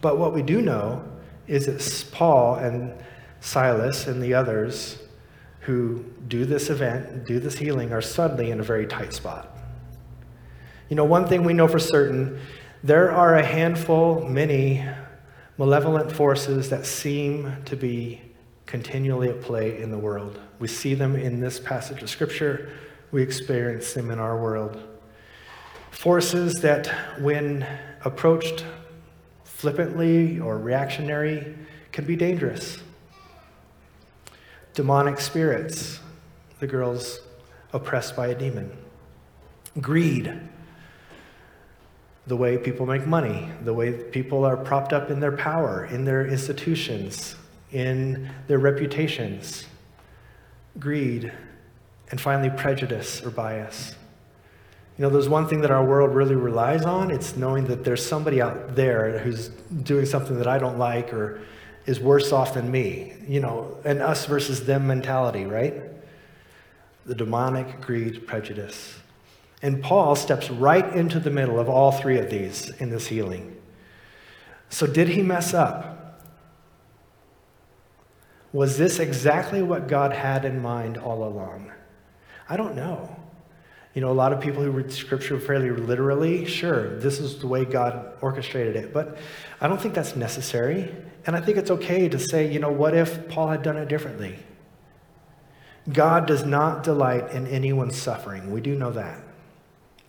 But 0.00 0.18
what 0.18 0.34
we 0.34 0.42
do 0.42 0.60
know 0.60 1.04
is 1.46 1.66
that 1.66 2.10
Paul 2.12 2.56
and 2.56 2.92
Silas 3.40 4.06
and 4.06 4.22
the 4.22 4.34
others 4.34 4.98
who 5.60 6.04
do 6.28 6.44
this 6.44 6.70
event, 6.70 7.24
do 7.24 7.38
this 7.38 7.56
healing, 7.56 7.92
are 7.92 8.02
suddenly 8.02 8.50
in 8.50 8.60
a 8.60 8.62
very 8.62 8.86
tight 8.86 9.12
spot. 9.12 9.56
You 10.88 10.96
know, 10.96 11.04
one 11.04 11.26
thing 11.26 11.44
we 11.44 11.52
know 11.52 11.68
for 11.68 11.78
certain 11.78 12.40
there 12.84 13.12
are 13.12 13.36
a 13.36 13.44
handful, 13.44 14.28
many 14.28 14.84
malevolent 15.56 16.10
forces 16.10 16.68
that 16.70 16.84
seem 16.84 17.54
to 17.64 17.76
be 17.76 18.20
continually 18.66 19.28
at 19.28 19.40
play 19.40 19.80
in 19.80 19.92
the 19.92 19.98
world. 19.98 20.40
We 20.58 20.66
see 20.66 20.94
them 20.94 21.14
in 21.14 21.40
this 21.40 21.60
passage 21.60 22.02
of 22.02 22.10
Scripture, 22.10 22.72
we 23.12 23.22
experience 23.22 23.92
them 23.92 24.10
in 24.10 24.18
our 24.18 24.36
world. 24.36 24.82
Forces 26.02 26.54
that, 26.62 26.88
when 27.20 27.64
approached 28.04 28.64
flippantly 29.44 30.40
or 30.40 30.58
reactionary, 30.58 31.54
can 31.92 32.04
be 32.04 32.16
dangerous. 32.16 32.78
Demonic 34.74 35.20
spirits, 35.20 36.00
the 36.58 36.66
girl's 36.66 37.20
oppressed 37.72 38.16
by 38.16 38.26
a 38.26 38.34
demon. 38.34 38.76
Greed, 39.80 40.40
the 42.26 42.36
way 42.36 42.58
people 42.58 42.84
make 42.84 43.06
money, 43.06 43.48
the 43.62 43.72
way 43.72 43.92
people 43.92 44.44
are 44.44 44.56
propped 44.56 44.92
up 44.92 45.08
in 45.08 45.20
their 45.20 45.36
power, 45.36 45.84
in 45.84 46.04
their 46.04 46.26
institutions, 46.26 47.36
in 47.70 48.28
their 48.48 48.58
reputations, 48.58 49.66
greed, 50.80 51.32
and 52.10 52.20
finally 52.20 52.50
prejudice 52.50 53.22
or 53.22 53.30
bias. 53.30 53.94
You 54.98 55.02
know, 55.02 55.10
there's 55.10 55.28
one 55.28 55.48
thing 55.48 55.62
that 55.62 55.70
our 55.70 55.84
world 55.84 56.14
really 56.14 56.34
relies 56.34 56.84
on. 56.84 57.10
It's 57.10 57.36
knowing 57.36 57.64
that 57.66 57.82
there's 57.82 58.04
somebody 58.04 58.42
out 58.42 58.76
there 58.76 59.18
who's 59.18 59.48
doing 59.48 60.04
something 60.04 60.36
that 60.38 60.46
I 60.46 60.58
don't 60.58 60.78
like 60.78 61.12
or 61.12 61.40
is 61.86 61.98
worse 61.98 62.30
off 62.30 62.54
than 62.54 62.70
me. 62.70 63.14
You 63.26 63.40
know, 63.40 63.78
an 63.84 64.02
us 64.02 64.26
versus 64.26 64.66
them 64.66 64.86
mentality, 64.86 65.44
right? 65.44 65.74
The 67.06 67.14
demonic 67.14 67.80
greed, 67.80 68.26
prejudice. 68.26 68.98
And 69.62 69.82
Paul 69.82 70.14
steps 70.14 70.50
right 70.50 70.92
into 70.94 71.20
the 71.20 71.30
middle 71.30 71.58
of 71.58 71.68
all 71.68 71.92
three 71.92 72.18
of 72.18 72.28
these 72.28 72.68
in 72.78 72.90
this 72.90 73.06
healing. 73.06 73.56
So, 74.68 74.86
did 74.86 75.08
he 75.08 75.22
mess 75.22 75.54
up? 75.54 76.20
Was 78.52 78.76
this 78.76 78.98
exactly 78.98 79.62
what 79.62 79.88
God 79.88 80.12
had 80.12 80.44
in 80.44 80.60
mind 80.60 80.98
all 80.98 81.24
along? 81.24 81.72
I 82.48 82.56
don't 82.56 82.74
know. 82.74 83.16
You 83.94 84.00
know, 84.00 84.10
a 84.10 84.14
lot 84.14 84.32
of 84.32 84.40
people 84.40 84.62
who 84.62 84.70
read 84.70 84.90
scripture 84.90 85.38
fairly 85.38 85.70
literally, 85.70 86.46
sure, 86.46 86.98
this 86.98 87.20
is 87.20 87.38
the 87.38 87.46
way 87.46 87.64
God 87.64 88.12
orchestrated 88.22 88.74
it. 88.74 88.92
But 88.92 89.18
I 89.60 89.68
don't 89.68 89.80
think 89.80 89.94
that's 89.94 90.16
necessary. 90.16 90.94
And 91.26 91.36
I 91.36 91.40
think 91.40 91.58
it's 91.58 91.70
okay 91.70 92.08
to 92.08 92.18
say, 92.18 92.50
you 92.50 92.58
know, 92.58 92.72
what 92.72 92.94
if 92.94 93.28
Paul 93.28 93.48
had 93.48 93.62
done 93.62 93.76
it 93.76 93.88
differently? 93.88 94.38
God 95.92 96.26
does 96.26 96.44
not 96.44 96.84
delight 96.84 97.32
in 97.32 97.46
anyone's 97.46 98.00
suffering. 98.00 98.50
We 98.50 98.60
do 98.60 98.76
know 98.76 98.92
that. 98.92 99.22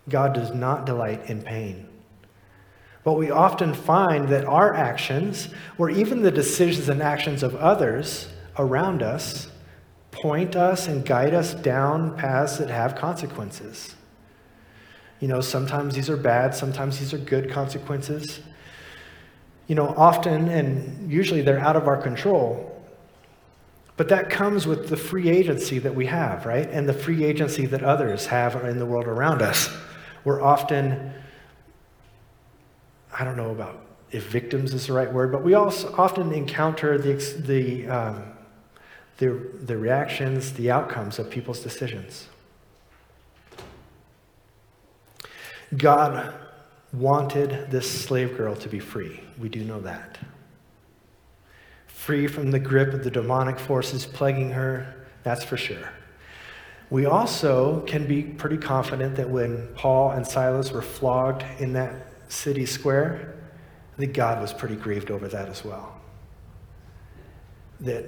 God 0.08 0.32
does 0.32 0.54
not 0.54 0.86
delight 0.86 1.28
in 1.28 1.42
pain. 1.42 1.88
But 3.02 3.14
we 3.14 3.30
often 3.30 3.74
find 3.74 4.28
that 4.28 4.46
our 4.46 4.72
actions, 4.72 5.50
or 5.76 5.90
even 5.90 6.22
the 6.22 6.30
decisions 6.30 6.88
and 6.88 7.02
actions 7.02 7.42
of 7.42 7.54
others 7.56 8.28
around 8.56 9.02
us, 9.02 9.48
point 10.22 10.54
us 10.54 10.86
and 10.86 11.04
guide 11.04 11.34
us 11.34 11.54
down 11.54 12.16
paths 12.16 12.58
that 12.58 12.70
have 12.70 12.94
consequences. 12.94 13.94
You 15.20 15.28
know, 15.28 15.40
sometimes 15.40 15.94
these 15.94 16.08
are 16.08 16.16
bad, 16.16 16.54
sometimes 16.54 16.98
these 16.98 17.12
are 17.12 17.18
good 17.18 17.50
consequences. 17.50 18.40
You 19.66 19.74
know, 19.74 19.88
often 19.96 20.48
and 20.48 21.10
usually 21.10 21.42
they're 21.42 21.58
out 21.58 21.76
of 21.76 21.88
our 21.88 21.96
control. 21.96 22.70
But 23.96 24.08
that 24.08 24.28
comes 24.28 24.66
with 24.66 24.88
the 24.88 24.96
free 24.96 25.28
agency 25.28 25.78
that 25.78 25.94
we 25.94 26.06
have, 26.06 26.46
right? 26.46 26.68
And 26.68 26.88
the 26.88 26.92
free 26.92 27.24
agency 27.24 27.66
that 27.66 27.82
others 27.82 28.26
have 28.26 28.56
in 28.64 28.78
the 28.78 28.86
world 28.86 29.06
around 29.06 29.40
us. 29.40 29.68
We're 30.24 30.42
often, 30.42 31.12
I 33.12 33.24
don't 33.24 33.36
know 33.36 33.50
about 33.50 33.84
if 34.10 34.24
victims 34.28 34.74
is 34.74 34.86
the 34.86 34.92
right 34.92 35.12
word, 35.12 35.32
but 35.32 35.42
we 35.42 35.54
also 35.54 35.94
often 35.96 36.32
encounter 36.32 36.98
the, 36.98 37.14
the, 37.46 37.86
um, 37.88 38.33
the, 39.18 39.50
the 39.62 39.76
reactions, 39.76 40.52
the 40.54 40.70
outcomes 40.70 41.18
of 41.18 41.30
people's 41.30 41.60
decisions. 41.60 42.28
God 45.76 46.34
wanted 46.92 47.70
this 47.70 47.90
slave 47.90 48.36
girl 48.36 48.54
to 48.56 48.68
be 48.68 48.78
free. 48.78 49.20
We 49.38 49.48
do 49.48 49.64
know 49.64 49.80
that. 49.80 50.18
Free 51.86 52.26
from 52.26 52.50
the 52.50 52.58
grip 52.58 52.92
of 52.92 53.02
the 53.02 53.10
demonic 53.10 53.58
forces 53.58 54.06
plaguing 54.06 54.50
her, 54.50 54.94
that's 55.22 55.44
for 55.44 55.56
sure. 55.56 55.90
We 56.90 57.06
also 57.06 57.80
can 57.86 58.06
be 58.06 58.22
pretty 58.22 58.58
confident 58.58 59.16
that 59.16 59.28
when 59.28 59.68
Paul 59.74 60.10
and 60.10 60.26
Silas 60.26 60.70
were 60.70 60.82
flogged 60.82 61.44
in 61.58 61.72
that 61.72 62.06
city 62.28 62.66
square, 62.66 63.34
that 63.96 64.08
God 64.08 64.40
was 64.40 64.52
pretty 64.52 64.76
grieved 64.76 65.10
over 65.10 65.26
that 65.28 65.48
as 65.48 65.64
well. 65.64 66.00
That 67.80 68.06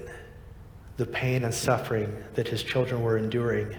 the 0.96 1.06
pain 1.06 1.44
and 1.44 1.52
suffering 1.52 2.16
that 2.34 2.48
his 2.48 2.62
children 2.62 3.02
were 3.02 3.18
enduring, 3.18 3.74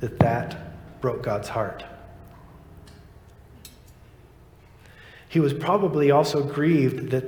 that 0.00 0.18
that 0.18 1.00
broke 1.00 1.22
God's 1.22 1.48
heart. 1.48 1.84
He 5.28 5.40
was 5.40 5.52
probably 5.52 6.10
also 6.10 6.42
grieved 6.42 7.10
that 7.10 7.24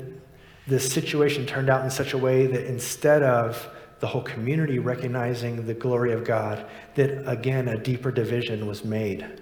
this 0.67 0.93
situation 0.93 1.47
turned 1.47 1.71
out 1.71 1.85
in 1.85 1.91
such 1.91 2.13
a 2.13 2.19
way 2.19 2.47
that 2.47 2.67
instead 2.67 3.23
of 3.23 3.69
the 4.01 4.07
whole 4.07 4.23
community 4.23 4.79
recognizing 4.79 5.67
the 5.67 5.75
glory 5.75 6.13
of 6.13 6.25
God, 6.25 6.65
that 6.95 7.29
again, 7.29 7.69
a 7.69 7.77
deeper 7.77 8.11
division 8.11 8.67
was 8.67 8.85
made 8.85 9.41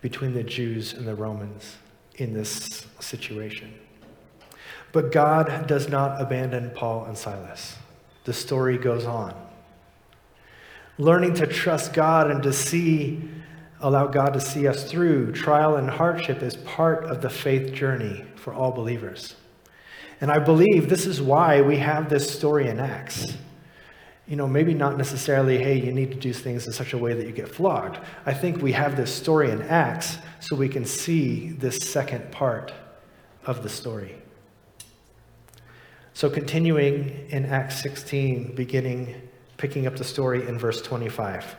between 0.00 0.34
the 0.34 0.44
Jews 0.44 0.92
and 0.92 1.06
the 1.06 1.14
Romans 1.14 1.76
in 2.16 2.32
this 2.32 2.86
situation. 3.00 3.74
But 4.92 5.12
God 5.12 5.66
does 5.66 5.88
not 5.88 6.20
abandon 6.20 6.70
Paul 6.70 7.04
and 7.04 7.16
Silas. 7.16 7.76
The 8.24 8.32
story 8.32 8.78
goes 8.78 9.04
on. 9.04 9.34
Learning 10.98 11.34
to 11.34 11.46
trust 11.46 11.92
God 11.92 12.30
and 12.30 12.42
to 12.42 12.52
see, 12.52 13.22
allow 13.80 14.06
God 14.06 14.34
to 14.34 14.40
see 14.40 14.66
us 14.66 14.90
through 14.90 15.32
trial 15.32 15.76
and 15.76 15.88
hardship 15.88 16.42
is 16.42 16.56
part 16.56 17.04
of 17.04 17.22
the 17.22 17.30
faith 17.30 17.72
journey 17.72 18.24
for 18.36 18.52
all 18.52 18.72
believers. 18.72 19.36
And 20.20 20.30
I 20.30 20.40
believe 20.40 20.88
this 20.88 21.06
is 21.06 21.22
why 21.22 21.60
we 21.60 21.76
have 21.78 22.08
this 22.08 22.32
story 22.32 22.68
in 22.68 22.80
Acts 22.80 23.24
you 24.28 24.36
know, 24.36 24.46
maybe 24.46 24.74
not 24.74 24.98
necessarily, 24.98 25.56
hey, 25.56 25.80
you 25.80 25.90
need 25.90 26.10
to 26.10 26.18
do 26.18 26.34
things 26.34 26.66
in 26.66 26.72
such 26.72 26.92
a 26.92 26.98
way 26.98 27.14
that 27.14 27.24
you 27.26 27.32
get 27.32 27.48
flogged. 27.48 27.98
I 28.26 28.34
think 28.34 28.60
we 28.60 28.72
have 28.72 28.94
this 28.94 29.12
story 29.12 29.50
in 29.50 29.62
Acts 29.62 30.18
so 30.40 30.54
we 30.54 30.68
can 30.68 30.84
see 30.84 31.48
this 31.48 31.78
second 31.78 32.30
part 32.30 32.72
of 33.46 33.62
the 33.62 33.70
story. 33.70 34.16
So, 36.18 36.28
continuing 36.28 37.28
in 37.28 37.46
Acts 37.46 37.80
16, 37.80 38.56
beginning, 38.56 39.14
picking 39.56 39.86
up 39.86 39.94
the 39.94 40.02
story 40.02 40.48
in 40.48 40.58
verse 40.58 40.82
25. 40.82 41.54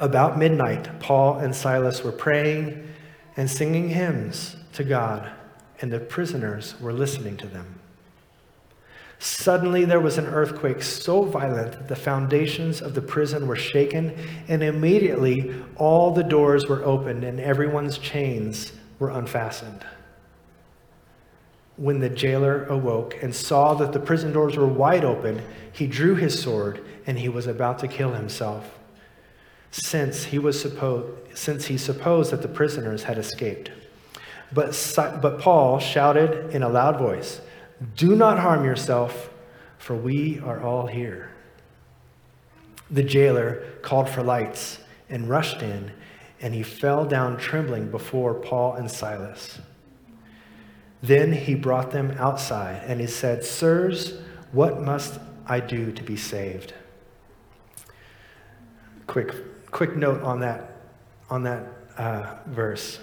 About 0.00 0.36
midnight, 0.36 0.98
Paul 0.98 1.38
and 1.38 1.54
Silas 1.54 2.02
were 2.02 2.10
praying 2.10 2.92
and 3.36 3.48
singing 3.48 3.90
hymns 3.90 4.56
to 4.72 4.82
God, 4.82 5.30
and 5.80 5.92
the 5.92 6.00
prisoners 6.00 6.74
were 6.80 6.92
listening 6.92 7.36
to 7.36 7.46
them. 7.46 7.78
Suddenly 9.20 9.84
there 9.84 10.00
was 10.00 10.18
an 10.18 10.26
earthquake 10.26 10.82
so 10.82 11.22
violent 11.22 11.70
that 11.70 11.86
the 11.86 11.94
foundations 11.94 12.82
of 12.82 12.94
the 12.94 13.00
prison 13.00 13.46
were 13.46 13.54
shaken, 13.54 14.12
and 14.48 14.60
immediately 14.60 15.54
all 15.76 16.10
the 16.10 16.24
doors 16.24 16.66
were 16.66 16.82
opened 16.82 17.22
and 17.22 17.38
everyone's 17.38 17.96
chains 17.96 18.72
were 18.98 19.10
unfastened. 19.10 19.86
When 21.76 21.98
the 21.98 22.08
jailer 22.08 22.64
awoke 22.66 23.20
and 23.22 23.34
saw 23.34 23.74
that 23.74 23.92
the 23.92 23.98
prison 23.98 24.32
doors 24.32 24.56
were 24.56 24.66
wide 24.66 25.04
open, 25.04 25.42
he 25.72 25.86
drew 25.86 26.14
his 26.14 26.40
sword 26.40 26.84
and 27.06 27.18
he 27.18 27.28
was 27.28 27.46
about 27.46 27.80
to 27.80 27.88
kill 27.88 28.12
himself, 28.12 28.78
since 29.70 30.24
he, 30.24 30.38
was 30.38 30.60
supposed, 30.60 31.36
since 31.36 31.66
he 31.66 31.76
supposed 31.76 32.30
that 32.30 32.42
the 32.42 32.48
prisoners 32.48 33.02
had 33.02 33.18
escaped. 33.18 33.72
But, 34.52 34.92
but 35.20 35.40
Paul 35.40 35.80
shouted 35.80 36.54
in 36.54 36.62
a 36.62 36.68
loud 36.68 36.96
voice, 36.98 37.40
do 37.96 38.14
not 38.14 38.38
harm 38.38 38.64
yourself, 38.64 39.30
for 39.78 39.96
we 39.96 40.38
are 40.40 40.62
all 40.62 40.86
here. 40.86 41.32
The 42.90 43.02
jailer 43.02 43.64
called 43.82 44.08
for 44.08 44.22
lights 44.22 44.78
and 45.08 45.28
rushed 45.28 45.60
in, 45.60 45.90
and 46.40 46.54
he 46.54 46.62
fell 46.62 47.04
down 47.04 47.36
trembling 47.36 47.90
before 47.90 48.34
Paul 48.34 48.74
and 48.74 48.88
Silas. 48.88 49.58
Then 51.04 51.32
he 51.32 51.54
brought 51.54 51.90
them 51.90 52.12
outside, 52.12 52.82
and 52.86 52.98
he 52.98 53.06
said, 53.06 53.44
Sirs, 53.44 54.14
what 54.52 54.80
must 54.80 55.20
I 55.44 55.60
do 55.60 55.92
to 55.92 56.02
be 56.02 56.16
saved? 56.16 56.72
Quick, 59.06 59.70
quick 59.70 59.96
note 59.96 60.22
on 60.22 60.40
that, 60.40 60.78
on 61.28 61.42
that 61.42 61.66
uh, 61.98 62.36
verse. 62.46 63.00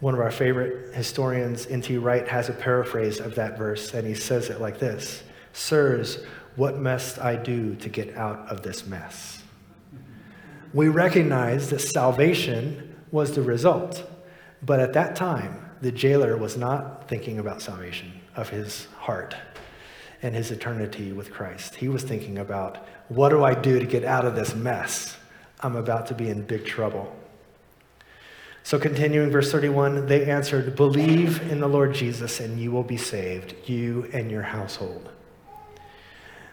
One 0.00 0.12
of 0.12 0.18
our 0.18 0.32
favorite 0.32 0.92
historians, 0.92 1.68
N.T. 1.68 1.98
Wright, 1.98 2.26
has 2.26 2.48
a 2.48 2.52
paraphrase 2.52 3.20
of 3.20 3.36
that 3.36 3.56
verse, 3.56 3.94
and 3.94 4.04
he 4.04 4.14
says 4.14 4.50
it 4.50 4.60
like 4.60 4.80
this 4.80 5.22
Sirs, 5.52 6.24
what 6.56 6.80
must 6.80 7.20
I 7.20 7.36
do 7.36 7.76
to 7.76 7.88
get 7.88 8.16
out 8.16 8.48
of 8.48 8.62
this 8.62 8.86
mess? 8.86 9.40
We 10.74 10.88
recognize 10.88 11.70
that 11.70 11.78
salvation 11.78 12.96
was 13.12 13.36
the 13.36 13.42
result, 13.42 14.04
but 14.62 14.80
at 14.80 14.94
that 14.94 15.14
time, 15.14 15.59
the 15.80 15.92
jailer 15.92 16.36
was 16.36 16.56
not 16.56 17.08
thinking 17.08 17.38
about 17.38 17.62
salvation 17.62 18.12
of 18.36 18.48
his 18.50 18.86
heart 18.98 19.34
and 20.22 20.34
his 20.34 20.50
eternity 20.50 21.12
with 21.12 21.32
Christ. 21.32 21.76
He 21.76 21.88
was 21.88 22.02
thinking 22.02 22.38
about, 22.38 22.86
what 23.08 23.30
do 23.30 23.42
I 23.42 23.54
do 23.54 23.78
to 23.78 23.86
get 23.86 24.04
out 24.04 24.24
of 24.24 24.34
this 24.34 24.54
mess? 24.54 25.16
I'm 25.60 25.76
about 25.76 26.06
to 26.08 26.14
be 26.14 26.28
in 26.28 26.42
big 26.42 26.66
trouble. 26.66 27.14
So, 28.62 28.78
continuing 28.78 29.30
verse 29.30 29.50
31, 29.50 30.06
they 30.06 30.30
answered, 30.30 30.76
Believe 30.76 31.50
in 31.50 31.60
the 31.60 31.68
Lord 31.68 31.94
Jesus, 31.94 32.40
and 32.40 32.60
you 32.60 32.70
will 32.70 32.82
be 32.82 32.98
saved, 32.98 33.54
you 33.64 34.08
and 34.12 34.30
your 34.30 34.42
household. 34.42 35.08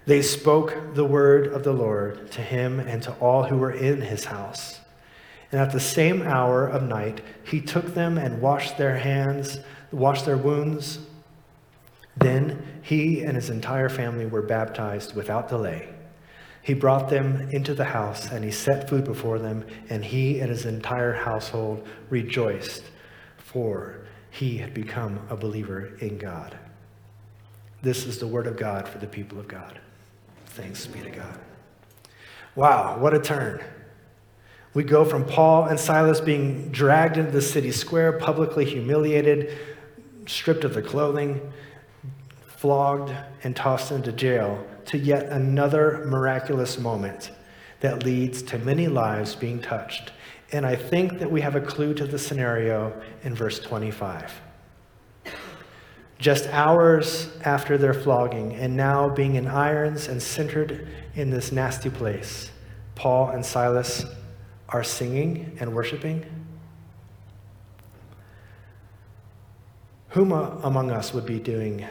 They 0.05 0.21
spoke 0.21 0.95
the 0.95 1.03
word 1.03 1.47
of 1.47 1.65
the 1.65 1.73
Lord 1.73 2.31
to 2.31 2.41
him 2.41 2.79
and 2.79 3.03
to 3.03 3.11
all 3.15 3.43
who 3.43 3.57
were 3.57 3.73
in 3.73 4.01
his 4.01 4.23
house. 4.23 4.79
And 5.51 5.61
at 5.61 5.71
the 5.71 5.79
same 5.79 6.21
hour 6.21 6.67
of 6.67 6.83
night, 6.83 7.21
he 7.43 7.61
took 7.61 7.93
them 7.93 8.17
and 8.17 8.41
washed 8.41 8.77
their 8.77 8.97
hands, 8.97 9.59
washed 9.91 10.25
their 10.25 10.37
wounds. 10.37 10.99
Then 12.17 12.79
he 12.81 13.21
and 13.21 13.35
his 13.35 13.49
entire 13.49 13.89
family 13.89 14.25
were 14.25 14.41
baptized 14.41 15.15
without 15.15 15.49
delay. 15.49 15.89
He 16.61 16.73
brought 16.73 17.09
them 17.09 17.49
into 17.51 17.73
the 17.73 17.85
house 17.85 18.29
and 18.29 18.43
he 18.43 18.51
set 18.51 18.89
food 18.89 19.05
before 19.05 19.39
them, 19.39 19.65
and 19.89 20.03
he 20.03 20.39
and 20.41 20.49
his 20.49 20.65
entire 20.65 21.13
household 21.13 21.87
rejoiced, 22.09 22.83
for 23.37 24.01
he 24.29 24.57
had 24.57 24.73
become 24.73 25.19
a 25.29 25.37
believer 25.37 25.93
in 26.01 26.17
God. 26.17 26.57
This 27.81 28.05
is 28.05 28.19
the 28.19 28.27
word 28.27 28.47
of 28.47 28.57
God 28.57 28.85
for 28.85 28.97
the 28.97 29.07
people 29.07 29.39
of 29.39 29.47
God. 29.47 29.79
Thanks 30.47 30.85
be 30.87 30.99
to 30.99 31.09
God. 31.09 31.39
Wow, 32.55 32.97
what 32.99 33.13
a 33.13 33.19
turn. 33.19 33.63
We 34.77 34.83
go 34.83 35.03
from 35.03 35.25
Paul 35.25 35.65
and 35.65 35.79
Silas 35.79 36.21
being 36.21 36.69
dragged 36.69 37.17
into 37.17 37.31
the 37.31 37.41
city 37.41 37.71
square, 37.71 38.13
publicly 38.13 38.63
humiliated, 38.63 39.57
stripped 40.27 40.63
of 40.63 40.75
their 40.75 40.83
clothing, 40.83 41.41
flogged, 42.45 43.11
and 43.43 43.55
tossed 43.55 43.91
into 43.91 44.11
jail 44.11 44.63
to 44.85 44.99
yet 44.99 45.29
another 45.29 46.05
miraculous 46.05 46.77
moment 46.77 47.31
that 47.79 48.03
leads 48.03 48.43
to 48.43 48.59
many 48.59 48.87
lives 48.87 49.33
being 49.33 49.59
touched. 49.59 50.11
And 50.51 50.63
I 50.63 50.75
think 50.75 51.17
that 51.17 51.31
we 51.31 51.41
have 51.41 51.55
a 51.55 51.61
clue 51.61 51.95
to 51.95 52.05
the 52.05 52.19
scenario 52.19 52.93
in 53.23 53.33
verse 53.33 53.57
25. 53.57 54.31
Just 56.19 56.45
hours 56.49 57.31
after 57.43 57.79
their 57.79 57.95
flogging, 57.95 58.53
and 58.53 58.77
now 58.77 59.09
being 59.09 59.37
in 59.37 59.47
irons 59.47 60.07
and 60.07 60.21
centered 60.21 60.87
in 61.15 61.31
this 61.31 61.51
nasty 61.51 61.89
place, 61.89 62.51
Paul 62.93 63.29
and 63.29 63.43
Silas 63.43 64.05
are 64.69 64.83
singing 64.83 65.57
and 65.59 65.73
worshiping. 65.73 66.25
Whom 70.09 70.31
among 70.31 70.91
us 70.91 71.13
would 71.13 71.25
be 71.25 71.39
doing 71.39 71.85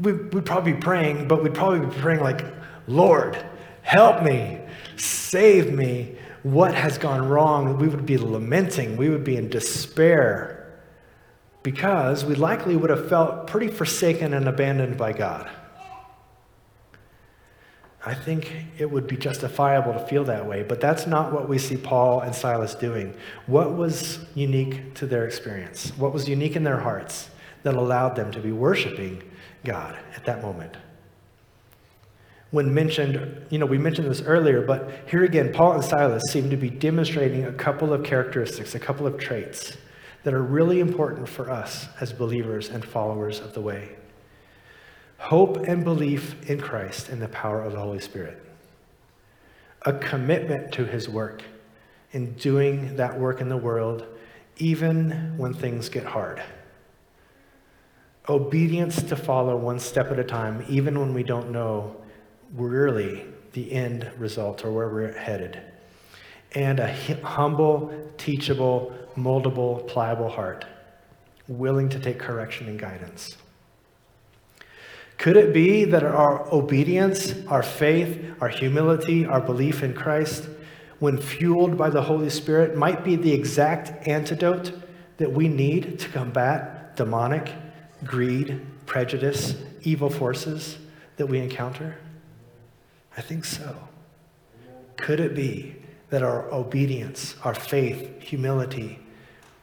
we, 0.00 0.12
would 0.12 0.44
probably 0.44 0.72
be 0.72 0.80
praying, 0.80 1.28
but 1.28 1.42
we'd 1.42 1.54
probably 1.54 1.80
be 1.80 2.00
praying 2.00 2.20
like, 2.20 2.44
Lord, 2.86 3.36
help 3.82 4.22
me, 4.22 4.58
save 4.96 5.72
me. 5.72 6.16
What 6.42 6.74
has 6.74 6.96
gone 6.96 7.28
wrong? 7.28 7.78
We 7.78 7.88
would 7.88 8.06
be 8.06 8.16
lamenting. 8.16 8.96
We 8.96 9.10
would 9.10 9.24
be 9.24 9.36
in 9.36 9.50
despair 9.50 10.56
because 11.62 12.24
we 12.24 12.34
likely 12.34 12.76
would 12.76 12.88
have 12.88 13.08
felt 13.08 13.46
pretty 13.46 13.68
forsaken 13.68 14.32
and 14.32 14.48
abandoned 14.48 14.96
by 14.96 15.12
God. 15.12 15.50
I 18.04 18.14
think 18.14 18.50
it 18.78 18.90
would 18.90 19.06
be 19.06 19.16
justifiable 19.16 19.92
to 19.92 20.06
feel 20.06 20.24
that 20.24 20.46
way, 20.46 20.62
but 20.62 20.80
that's 20.80 21.06
not 21.06 21.32
what 21.32 21.48
we 21.48 21.58
see 21.58 21.76
Paul 21.76 22.20
and 22.20 22.34
Silas 22.34 22.74
doing. 22.74 23.14
What 23.46 23.76
was 23.76 24.24
unique 24.34 24.94
to 24.94 25.06
their 25.06 25.26
experience? 25.26 25.90
What 25.98 26.14
was 26.14 26.26
unique 26.28 26.56
in 26.56 26.64
their 26.64 26.80
hearts 26.80 27.28
that 27.62 27.74
allowed 27.74 28.16
them 28.16 28.32
to 28.32 28.40
be 28.40 28.52
worshiping 28.52 29.22
God 29.64 29.98
at 30.16 30.24
that 30.24 30.42
moment. 30.42 30.76
When 32.50 32.74
mentioned, 32.74 33.46
you 33.50 33.58
know, 33.58 33.66
we 33.66 33.78
mentioned 33.78 34.10
this 34.10 34.22
earlier, 34.22 34.62
but 34.62 34.90
here 35.06 35.24
again, 35.24 35.52
Paul 35.52 35.74
and 35.74 35.84
Silas 35.84 36.22
seem 36.30 36.50
to 36.50 36.56
be 36.56 36.70
demonstrating 36.70 37.44
a 37.44 37.52
couple 37.52 37.92
of 37.92 38.02
characteristics, 38.02 38.74
a 38.74 38.80
couple 38.80 39.06
of 39.06 39.18
traits 39.18 39.76
that 40.24 40.34
are 40.34 40.42
really 40.42 40.80
important 40.80 41.28
for 41.28 41.50
us 41.50 41.86
as 42.00 42.12
believers 42.12 42.68
and 42.68 42.84
followers 42.84 43.40
of 43.40 43.52
the 43.52 43.60
way 43.60 43.96
hope 45.20 45.56
and 45.68 45.84
belief 45.84 46.50
in 46.50 46.60
Christ 46.60 47.08
and 47.08 47.22
the 47.22 47.28
power 47.28 47.62
of 47.62 47.72
the 47.72 47.78
Holy 47.78 48.00
Spirit, 48.00 48.42
a 49.86 49.92
commitment 49.92 50.72
to 50.72 50.84
his 50.84 51.08
work 51.08 51.44
in 52.12 52.34
doing 52.34 52.96
that 52.96 53.18
work 53.18 53.40
in 53.40 53.48
the 53.48 53.56
world, 53.56 54.04
even 54.56 55.38
when 55.38 55.54
things 55.54 55.88
get 55.88 56.04
hard 56.04 56.42
obedience 58.30 59.02
to 59.02 59.16
follow 59.16 59.56
one 59.56 59.78
step 59.78 60.10
at 60.12 60.18
a 60.18 60.24
time, 60.24 60.64
even 60.68 60.98
when 60.98 61.12
we 61.12 61.22
don't 61.22 61.50
know 61.50 61.96
really 62.54 63.24
the 63.52 63.72
end 63.72 64.08
result 64.18 64.64
or 64.64 64.70
where 64.70 64.88
we're 64.88 65.12
headed. 65.12 65.60
And 66.52 66.78
a 66.78 66.92
humble, 67.22 67.92
teachable, 68.18 68.92
moldable, 69.16 69.86
pliable 69.88 70.28
heart, 70.28 70.64
willing 71.48 71.88
to 71.90 71.98
take 71.98 72.18
correction 72.18 72.68
and 72.68 72.78
guidance. 72.78 73.36
Could 75.20 75.36
it 75.36 75.52
be 75.52 75.84
that 75.84 76.02
our 76.02 76.50
obedience, 76.50 77.34
our 77.46 77.62
faith, 77.62 78.18
our 78.40 78.48
humility, 78.48 79.26
our 79.26 79.42
belief 79.42 79.82
in 79.82 79.92
Christ, 79.92 80.48
when 80.98 81.18
fueled 81.18 81.76
by 81.76 81.90
the 81.90 82.00
Holy 82.00 82.30
Spirit, 82.30 82.74
might 82.74 83.04
be 83.04 83.16
the 83.16 83.30
exact 83.30 84.08
antidote 84.08 84.72
that 85.18 85.30
we 85.30 85.46
need 85.46 85.98
to 85.98 86.08
combat 86.08 86.96
demonic 86.96 87.52
greed, 88.02 88.62
prejudice, 88.86 89.56
evil 89.82 90.08
forces 90.08 90.78
that 91.18 91.26
we 91.26 91.38
encounter? 91.38 91.98
I 93.14 93.20
think 93.20 93.44
so. 93.44 93.76
Could 94.96 95.20
it 95.20 95.34
be 95.34 95.76
that 96.08 96.22
our 96.22 96.50
obedience, 96.50 97.36
our 97.44 97.52
faith, 97.52 98.22
humility, 98.22 99.00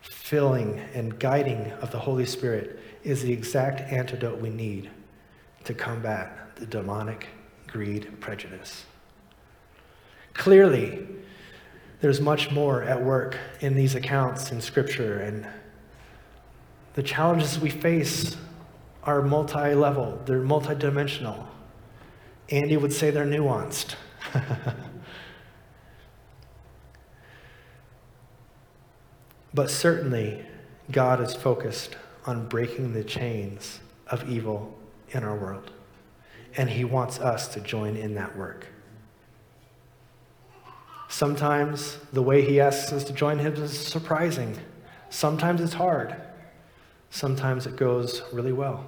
filling 0.01 0.77
and 0.93 1.17
guiding 1.17 1.71
of 1.81 1.89
the 1.89 1.97
Holy 1.97 2.27
Spirit 2.27 2.79
is 3.03 3.23
the 3.23 3.33
exact 3.33 3.81
antidote 3.91 4.39
we 4.39 4.51
need 4.51 4.91
to 5.67 5.73
combat 5.73 6.56
the 6.56 6.65
demonic 6.65 7.27
greed, 7.67 8.19
prejudice? 8.21 8.86
Clearly, 10.34 11.06
there's 11.99 12.21
much 12.21 12.51
more 12.51 12.84
at 12.84 13.03
work 13.03 13.38
in 13.60 13.75
these 13.75 13.93
accounts 13.93 14.51
in 14.51 14.62
Scripture 14.62 15.19
and 15.19 15.45
The 16.93 17.03
challenges 17.03 17.60
we 17.60 17.69
face 17.69 18.38
are 19.03 19.21
multi 19.21 19.75
level, 19.75 20.21
they're 20.25 20.41
multidimensional. 20.41 21.45
Andy 22.49 22.77
would 22.77 22.93
say 22.93 23.12
they're 23.12 23.25
nuanced. 23.25 23.95
but 29.53 29.69
certainly, 29.69 30.45
God 30.91 31.19
is 31.21 31.36
focused 31.36 31.97
on 32.25 32.47
breaking 32.47 32.93
the 32.93 33.03
chains 33.03 33.82
of 34.08 34.30
evil 34.30 34.73
in 35.17 35.23
our 35.23 35.36
world. 35.36 35.71
And 36.56 36.69
He 36.69 36.86
wants 36.86 37.19
us 37.19 37.47
to 37.49 37.60
join 37.60 37.97
in 37.97 38.15
that 38.15 38.38
work. 38.38 38.67
Sometimes 41.10 41.97
the 42.13 42.21
way 42.21 42.43
He 42.43 42.62
asks 42.62 42.93
us 42.93 43.03
to 43.06 43.13
join 43.13 43.39
Him 43.39 43.53
is 43.56 43.77
surprising. 43.77 44.58
Sometimes 45.10 45.60
it's 45.60 45.73
hard. 45.73 46.15
Sometimes 47.10 47.65
it 47.65 47.75
goes 47.75 48.21
really 48.32 48.53
well. 48.53 48.86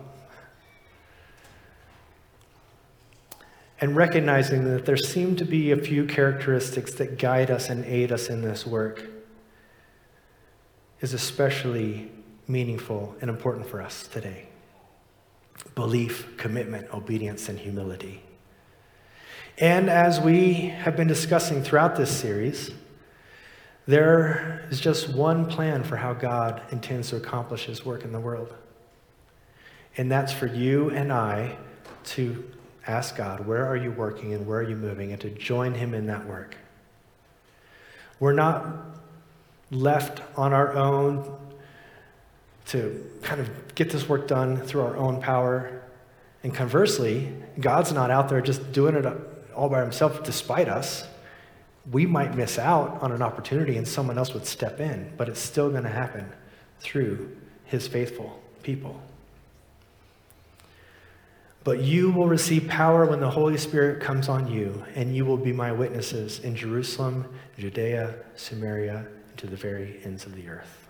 And 3.81 3.95
recognizing 3.95 4.65
that 4.65 4.85
there 4.85 4.97
seem 4.97 5.37
to 5.37 5.45
be 5.45 5.71
a 5.71 5.77
few 5.77 6.05
characteristics 6.05 6.93
that 6.95 7.17
guide 7.17 7.49
us 7.49 7.69
and 7.69 7.85
aid 7.85 8.11
us 8.11 8.29
in 8.29 8.41
this 8.41 8.67
work 8.67 9.05
is 10.99 11.13
especially 11.13 12.11
meaningful 12.45 13.15
and 13.21 13.29
important 13.29 13.65
for 13.65 13.81
us 13.81 14.05
today 14.05 14.48
belief, 15.75 16.37
commitment, 16.37 16.93
obedience, 16.93 17.49
and 17.49 17.59
humility. 17.59 18.21
And 19.57 19.89
as 19.89 20.21
we 20.21 20.53
have 20.53 20.95
been 20.95 21.07
discussing 21.07 21.63
throughout 21.63 21.95
this 21.95 22.09
series, 22.09 22.71
there 23.85 24.67
is 24.69 24.79
just 24.79 25.09
one 25.09 25.47
plan 25.47 25.83
for 25.83 25.97
how 25.97 26.13
God 26.13 26.61
intends 26.71 27.09
to 27.09 27.17
accomplish 27.17 27.65
his 27.65 27.83
work 27.83 28.03
in 28.03 28.11
the 28.11 28.19
world. 28.19 28.53
And 29.97 30.11
that's 30.11 30.31
for 30.31 30.47
you 30.47 30.91
and 30.91 31.11
I 31.11 31.57
to 32.05 32.43
ask 32.87 33.15
God, 33.15 33.45
where 33.45 33.65
are 33.65 33.75
you 33.75 33.91
working 33.91 34.33
and 34.33 34.47
where 34.47 34.59
are 34.59 34.69
you 34.69 34.75
moving, 34.75 35.11
and 35.11 35.21
to 35.21 35.29
join 35.29 35.73
him 35.73 35.93
in 35.93 36.07
that 36.07 36.25
work. 36.25 36.55
We're 38.19 38.33
not 38.33 38.65
left 39.71 40.21
on 40.37 40.53
our 40.53 40.73
own 40.73 41.37
to 42.69 43.05
kind 43.21 43.39
of 43.39 43.75
get 43.75 43.89
this 43.89 44.09
work 44.09 44.27
done 44.27 44.57
through 44.57 44.81
our 44.81 44.97
own 44.97 45.21
power. 45.21 45.81
And 46.43 46.53
conversely, 46.53 47.33
God's 47.59 47.91
not 47.91 48.11
out 48.11 48.29
there 48.29 48.41
just 48.41 48.71
doing 48.71 48.95
it 48.95 49.05
all 49.55 49.69
by 49.69 49.81
himself 49.81 50.23
despite 50.23 50.69
us 50.69 51.05
we 51.91 52.05
might 52.05 52.35
miss 52.35 52.59
out 52.59 53.01
on 53.01 53.11
an 53.11 53.21
opportunity 53.21 53.77
and 53.77 53.87
someone 53.87 54.17
else 54.17 54.33
would 54.33 54.45
step 54.45 54.79
in, 54.79 55.11
but 55.17 55.27
it's 55.27 55.39
still 55.39 55.69
going 55.69 55.83
to 55.83 55.89
happen 55.89 56.29
through 56.79 57.35
his 57.65 57.87
faithful 57.87 58.39
people. 58.63 59.01
But 61.63 61.81
you 61.81 62.11
will 62.11 62.27
receive 62.27 62.67
power 62.67 63.05
when 63.05 63.19
the 63.19 63.29
Holy 63.29 63.57
Spirit 63.57 64.01
comes 64.01 64.29
on 64.29 64.51
you, 64.51 64.83
and 64.95 65.15
you 65.15 65.25
will 65.25 65.37
be 65.37 65.51
my 65.51 65.71
witnesses 65.71 66.39
in 66.39 66.55
Jerusalem, 66.55 67.25
Judea, 67.57 68.15
Samaria, 68.35 69.05
and 69.29 69.37
to 69.37 69.47
the 69.47 69.57
very 69.57 69.99
ends 70.03 70.25
of 70.25 70.35
the 70.35 70.47
earth. 70.47 70.88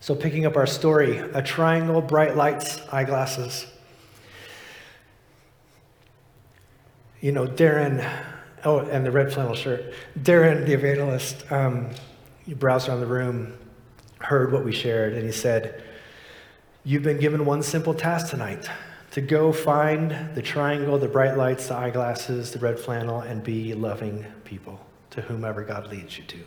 So, 0.00 0.14
picking 0.14 0.46
up 0.46 0.56
our 0.56 0.66
story, 0.66 1.18
a 1.18 1.42
triangle, 1.42 2.00
bright 2.00 2.34
lights, 2.34 2.80
eyeglasses. 2.90 3.66
you 7.20 7.32
know, 7.32 7.46
Darren, 7.46 8.08
oh, 8.64 8.78
and 8.78 9.04
the 9.04 9.10
red 9.10 9.32
flannel 9.32 9.54
shirt. 9.54 9.92
Darren, 10.18 10.66
the 10.66 10.72
evangelist, 10.72 11.50
um, 11.52 11.90
he 12.46 12.54
browsed 12.54 12.88
around 12.88 13.00
the 13.00 13.06
room, 13.06 13.52
heard 14.18 14.52
what 14.52 14.64
we 14.64 14.72
shared, 14.72 15.12
and 15.14 15.24
he 15.24 15.32
said, 15.32 15.82
You've 16.82 17.02
been 17.02 17.20
given 17.20 17.44
one 17.44 17.62
simple 17.62 17.92
task 17.92 18.30
tonight 18.30 18.68
to 19.10 19.20
go 19.20 19.52
find 19.52 20.34
the 20.34 20.40
triangle, 20.40 20.98
the 20.98 21.08
bright 21.08 21.36
lights, 21.36 21.68
the 21.68 21.74
eyeglasses, 21.74 22.52
the 22.52 22.58
red 22.58 22.78
flannel, 22.78 23.20
and 23.20 23.42
be 23.42 23.74
loving 23.74 24.24
people 24.44 24.80
to 25.10 25.20
whomever 25.20 25.62
God 25.62 25.90
leads 25.90 26.16
you 26.16 26.24
to. 26.24 26.38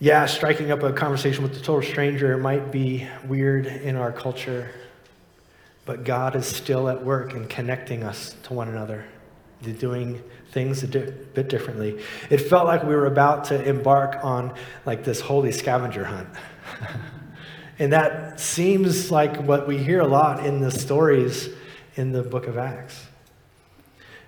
Yeah, 0.00 0.26
striking 0.26 0.70
up 0.70 0.82
a 0.82 0.92
conversation 0.92 1.42
with 1.42 1.56
a 1.56 1.60
total 1.60 1.82
stranger 1.82 2.36
might 2.36 2.70
be 2.70 3.08
weird 3.26 3.66
in 3.66 3.96
our 3.96 4.12
culture 4.12 4.70
but 5.86 6.04
God 6.04 6.34
is 6.34 6.46
still 6.46 6.88
at 6.88 7.04
work 7.04 7.34
in 7.34 7.46
connecting 7.46 8.02
us 8.04 8.36
to 8.44 8.54
one 8.54 8.68
another, 8.68 9.04
doing 9.78 10.22
things 10.50 10.82
a 10.82 10.86
bit 10.86 11.48
differently. 11.48 12.00
It 12.30 12.38
felt 12.38 12.66
like 12.66 12.82
we 12.82 12.94
were 12.94 13.06
about 13.06 13.44
to 13.44 13.62
embark 13.62 14.24
on 14.24 14.54
like 14.86 15.04
this 15.04 15.20
holy 15.20 15.52
scavenger 15.52 16.04
hunt. 16.04 16.28
and 17.78 17.92
that 17.92 18.40
seems 18.40 19.10
like 19.10 19.36
what 19.42 19.66
we 19.66 19.78
hear 19.78 20.00
a 20.00 20.06
lot 20.06 20.46
in 20.46 20.60
the 20.60 20.70
stories 20.70 21.48
in 21.96 22.12
the 22.12 22.22
book 22.22 22.46
of 22.46 22.56
Acts. 22.56 23.06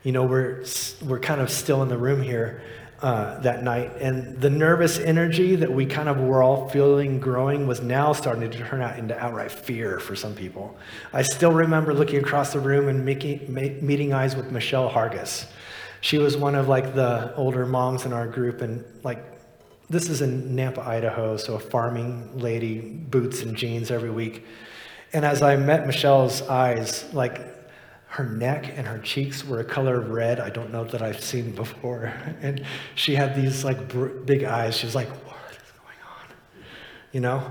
You 0.02 0.12
know, 0.12 0.24
we're, 0.24 0.64
we're 1.04 1.20
kind 1.20 1.40
of 1.40 1.50
still 1.50 1.82
in 1.82 1.88
the 1.88 1.98
room 1.98 2.22
here 2.22 2.62
uh, 3.02 3.38
that 3.40 3.62
night. 3.62 3.92
And 4.00 4.40
the 4.40 4.50
nervous 4.50 4.98
energy 4.98 5.56
that 5.56 5.70
we 5.70 5.86
kind 5.86 6.08
of 6.08 6.18
were 6.18 6.42
all 6.42 6.68
feeling 6.68 7.20
growing 7.20 7.66
was 7.66 7.82
now 7.82 8.12
starting 8.12 8.50
to 8.50 8.58
turn 8.58 8.80
out 8.80 8.98
into 8.98 9.18
outright 9.18 9.52
fear 9.52 10.00
for 10.00 10.16
some 10.16 10.34
people. 10.34 10.76
I 11.12 11.22
still 11.22 11.52
remember 11.52 11.92
looking 11.92 12.20
across 12.20 12.52
the 12.52 12.60
room 12.60 12.88
and 12.88 13.04
making, 13.04 13.52
meeting 13.52 14.12
eyes 14.14 14.34
with 14.34 14.50
Michelle 14.50 14.90
Hargis. 14.90 15.46
She 16.00 16.18
was 16.18 16.36
one 16.36 16.54
of 16.54 16.68
like 16.68 16.94
the 16.94 17.34
older 17.34 17.66
moms 17.66 18.06
in 18.06 18.12
our 18.12 18.26
group, 18.26 18.60
and 18.60 18.84
like 19.02 19.24
this 19.88 20.08
is 20.08 20.22
in 20.22 20.56
Nampa, 20.56 20.78
Idaho, 20.78 21.36
so 21.36 21.54
a 21.54 21.58
farming 21.58 22.38
lady, 22.38 22.80
boots 22.80 23.42
and 23.42 23.56
jeans 23.56 23.90
every 23.90 24.10
week. 24.10 24.44
And 25.12 25.24
as 25.24 25.42
I 25.42 25.56
met 25.56 25.86
Michelle's 25.86 26.42
eyes, 26.42 27.04
like 27.12 27.40
her 28.16 28.24
neck 28.24 28.72
and 28.74 28.86
her 28.86 28.98
cheeks 28.98 29.44
were 29.44 29.60
a 29.60 29.64
color 29.64 30.00
of 30.00 30.08
red 30.08 30.40
I 30.40 30.48
don't 30.48 30.72
know 30.72 30.84
that 30.84 31.02
I've 31.02 31.22
seen 31.22 31.50
before. 31.54 32.14
And 32.40 32.64
she 32.94 33.14
had 33.14 33.36
these 33.36 33.62
like 33.62 33.88
br- 33.88 34.06
big 34.06 34.42
eyes. 34.42 34.74
She 34.76 34.86
was 34.86 34.94
like, 34.94 35.08
what 35.08 35.36
is 35.50 35.72
going 35.72 35.98
on? 36.02 36.36
You 37.12 37.20
know? 37.20 37.50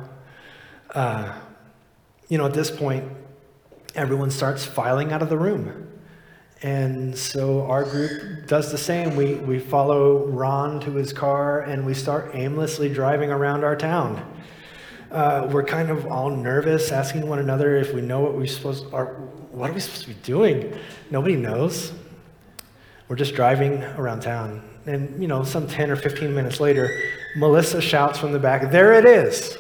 Uh, 0.90 1.38
you 2.30 2.40
know, 2.40 2.48
at 2.48 2.54
this 2.54 2.72
point, 2.72 3.12
everyone 3.94 4.32
starts 4.32 4.66
filing 4.66 5.12
out 5.12 5.22
of 5.22 5.30
the 5.30 5.38
room. 5.38 5.88
And 6.64 7.16
so 7.16 7.68
our 7.68 7.84
group 7.84 8.48
does 8.48 8.72
the 8.72 8.78
same. 8.78 9.16
We, 9.16 9.36
we 9.36 9.60
follow 9.60 10.26
Ron 10.26 10.80
to 10.80 10.92
his 10.94 11.14
car 11.14 11.62
and 11.62 11.86
we 11.86 11.94
start 11.94 12.32
aimlessly 12.34 12.92
driving 12.92 13.30
around 13.30 13.64
our 13.64 13.76
town. 13.76 14.35
Uh, 15.16 15.48
we're 15.50 15.64
kind 15.64 15.90
of 15.90 16.06
all 16.08 16.30
nervous, 16.30 16.92
asking 16.92 17.26
one 17.26 17.40
another 17.40 17.78
if 17.78 17.94
we 17.94 18.02
know 18.02 18.20
what 18.20 18.36
we're 18.36 18.46
supposed 18.46 18.94
are, 18.94 19.14
what 19.54 19.70
are 19.70 19.74
we 19.74 19.80
supposed 19.80 20.02
to 20.02 20.10
be 20.10 20.14
doing? 20.24 20.78
Nobody 21.10 21.38
knows. 21.38 21.94
We're 23.08 23.16
just 23.16 23.34
driving 23.34 23.82
around 23.82 24.24
town. 24.24 24.62
And, 24.86 25.22
you 25.22 25.30
know, 25.30 25.46
some 25.46 25.68
10 25.68 25.90
or 25.90 25.96
15 25.96 26.36
minutes 26.36 26.60
later, 26.60 27.00
Melissa 27.38 27.80
shouts 27.80 28.20
from 28.20 28.34
the 28.34 28.40
back, 28.40 28.70
There 28.72 28.92
it 28.92 29.06
is! 29.06 29.58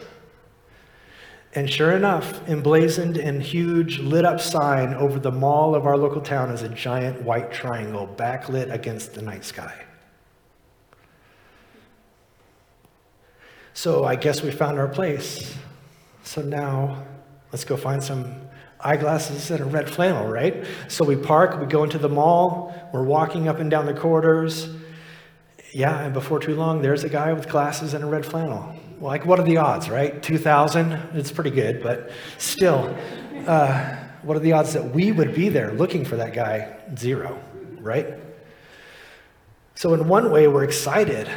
And 1.53 1.71
sure 1.71 1.93
enough, 1.93 2.45
emblazoned 2.49 3.15
in 3.15 3.39
huge 3.39 3.99
lit 3.99 4.25
up 4.25 4.41
sign 4.41 4.93
over 4.93 5.19
the 5.19 5.31
mall 5.31 5.73
of 5.73 5.85
our 5.85 5.95
local 5.97 6.19
town 6.19 6.51
is 6.51 6.63
a 6.63 6.69
giant 6.69 7.21
white 7.21 7.53
triangle 7.53 8.13
backlit 8.17 8.73
against 8.73 9.13
the 9.13 9.21
night 9.21 9.45
sky. 9.45 9.73
So 13.75 14.05
I 14.05 14.15
guess 14.15 14.41
we 14.41 14.51
found 14.51 14.79
our 14.79 14.87
place. 14.87 15.53
So 16.23 16.41
now 16.41 17.03
let's 17.51 17.65
go 17.65 17.75
find 17.75 18.01
some 18.01 18.33
eyeglasses 18.79 19.51
and 19.51 19.59
a 19.59 19.65
red 19.65 19.89
flannel, 19.89 20.27
right? 20.27 20.65
So 20.87 21.03
we 21.03 21.17
park, 21.17 21.59
we 21.59 21.65
go 21.65 21.83
into 21.83 21.97
the 21.97 22.07
mall, 22.07 22.73
we're 22.93 23.03
walking 23.03 23.49
up 23.49 23.59
and 23.59 23.69
down 23.69 23.85
the 23.85 23.93
corridors. 23.93 24.69
Yeah, 25.73 26.05
and 26.05 26.13
before 26.13 26.39
too 26.39 26.55
long, 26.55 26.81
there's 26.81 27.03
a 27.03 27.09
guy 27.09 27.33
with 27.33 27.49
glasses 27.49 27.93
and 27.93 28.01
a 28.01 28.07
red 28.07 28.25
flannel. 28.25 28.73
Like, 29.01 29.25
what 29.25 29.41
are 29.41 29.45
the 29.45 29.57
odds, 29.57 29.89
right? 29.89 30.23
2,000? 30.23 30.93
It's 31.13 31.33
pretty 31.33 31.51
good, 31.51 31.83
but 31.83 32.11
still, 32.37 32.97
uh, 33.45 33.97
what 34.21 34.37
are 34.37 34.39
the 34.39 34.53
odds 34.53 34.71
that 34.71 34.91
we 34.91 35.11
would 35.11 35.35
be 35.35 35.49
there 35.49 35.73
looking 35.73 36.05
for 36.05 36.15
that 36.15 36.33
guy? 36.33 36.77
Zero, 36.97 37.43
right? 37.81 38.07
So, 39.75 39.93
in 39.93 40.07
one 40.07 40.31
way, 40.31 40.47
we're 40.47 40.63
excited 40.63 41.29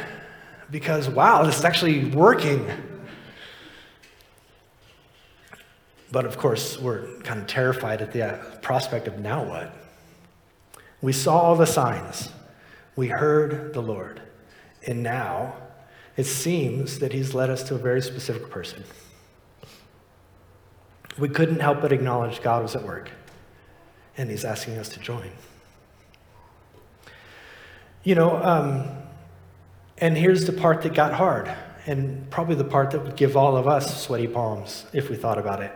because, 0.71 1.09
wow, 1.09 1.43
this 1.43 1.59
is 1.59 1.65
actually 1.65 2.05
working. 2.05 2.65
But 6.11 6.25
of 6.25 6.37
course, 6.37 6.79
we're 6.79 7.19
kind 7.21 7.39
of 7.39 7.47
terrified 7.47 8.01
at 8.01 8.11
the 8.11 8.33
uh, 8.33 8.55
prospect 8.61 9.07
of 9.07 9.19
now 9.19 9.43
what? 9.43 9.75
We 11.01 11.13
saw 11.13 11.39
all 11.39 11.55
the 11.55 11.65
signs, 11.65 12.29
we 12.95 13.07
heard 13.07 13.73
the 13.73 13.81
Lord, 13.81 14.21
and 14.85 15.01
now 15.01 15.55
it 16.17 16.25
seems 16.25 16.99
that 16.99 17.13
He's 17.13 17.33
led 17.33 17.49
us 17.49 17.63
to 17.63 17.75
a 17.75 17.77
very 17.77 18.01
specific 18.01 18.49
person. 18.49 18.83
We 21.17 21.29
couldn't 21.29 21.59
help 21.59 21.81
but 21.81 21.91
acknowledge 21.91 22.41
God 22.41 22.63
was 22.63 22.75
at 22.75 22.83
work, 22.83 23.11
and 24.17 24.29
He's 24.29 24.43
asking 24.43 24.77
us 24.77 24.89
to 24.89 24.99
join. 24.99 25.31
You 28.03 28.15
know, 28.15 28.43
um, 28.43 28.87
and 30.01 30.17
here's 30.17 30.45
the 30.45 30.53
part 30.53 30.81
that 30.83 30.93
got 30.93 31.13
hard, 31.13 31.51
and 31.85 32.29
probably 32.29 32.55
the 32.55 32.63
part 32.63 32.91
that 32.91 33.03
would 33.03 33.15
give 33.15 33.35
all 33.35 33.57
of 33.57 33.67
us 33.67 34.03
sweaty 34.03 34.27
palms 34.27 34.85
if 34.93 35.09
we 35.09 35.15
thought 35.15 35.37
about 35.37 35.61
it. 35.61 35.71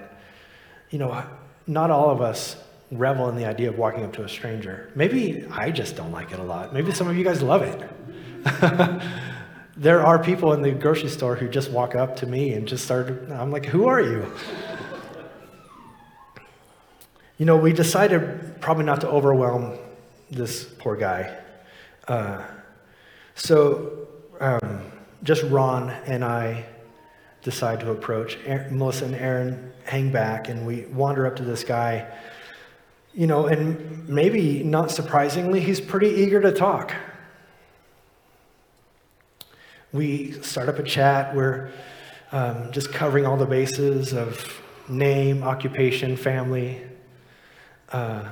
You 0.89 0.99
know, 0.99 1.25
not 1.67 1.91
all 1.91 2.09
of 2.09 2.21
us 2.21 2.55
revel 2.91 3.29
in 3.29 3.35
the 3.35 3.45
idea 3.45 3.69
of 3.69 3.77
walking 3.77 4.03
up 4.03 4.13
to 4.13 4.23
a 4.23 4.29
stranger. 4.29 4.91
Maybe 4.95 5.45
I 5.51 5.71
just 5.71 5.95
don't 5.95 6.11
like 6.11 6.31
it 6.31 6.39
a 6.39 6.43
lot. 6.43 6.73
Maybe 6.73 6.91
some 6.91 7.07
of 7.07 7.17
you 7.17 7.23
guys 7.23 7.41
love 7.41 7.63
it. 7.63 9.01
there 9.77 10.05
are 10.05 10.23
people 10.23 10.53
in 10.53 10.61
the 10.61 10.71
grocery 10.71 11.09
store 11.09 11.35
who 11.35 11.49
just 11.49 11.71
walk 11.71 11.95
up 11.95 12.15
to 12.17 12.27
me 12.27 12.53
and 12.53 12.67
just 12.67 12.85
start, 12.85 13.29
I'm 13.31 13.51
like, 13.51 13.65
who 13.65 13.87
are 13.87 14.01
you? 14.01 14.31
you 17.37 17.45
know, 17.45 17.57
we 17.57 17.73
decided 17.73 18.61
probably 18.61 18.85
not 18.85 19.01
to 19.01 19.09
overwhelm 19.09 19.77
this 20.29 20.63
poor 20.63 20.95
guy. 20.95 21.35
Uh, 22.07 22.43
so 23.35 24.02
um, 24.43 24.81
just 25.23 25.41
Ron 25.43 25.89
and 26.05 26.23
I 26.23 26.65
decide 27.43 27.79
to 27.79 27.91
approach. 27.91 28.37
Aaron, 28.45 28.77
Melissa 28.77 29.05
and 29.05 29.15
Aaron 29.15 29.71
hang 29.85 30.11
back, 30.11 30.49
and 30.49 30.67
we 30.67 30.85
wander 30.87 31.25
up 31.25 31.37
to 31.37 31.43
this 31.43 31.63
guy. 31.63 32.05
You 33.13 33.27
know, 33.27 33.45
and 33.45 34.07
maybe 34.09 34.63
not 34.63 34.91
surprisingly, 34.91 35.61
he's 35.61 35.79
pretty 35.79 36.09
eager 36.09 36.41
to 36.41 36.51
talk. 36.51 36.93
We 39.93 40.33
start 40.41 40.67
up 40.67 40.79
a 40.79 40.83
chat. 40.83 41.35
We're 41.35 41.71
um, 42.31 42.71
just 42.71 42.91
covering 42.91 43.25
all 43.25 43.37
the 43.37 43.45
bases 43.45 44.13
of 44.13 44.61
name, 44.89 45.43
occupation, 45.43 46.17
family. 46.17 46.81
Uh, 47.91 48.27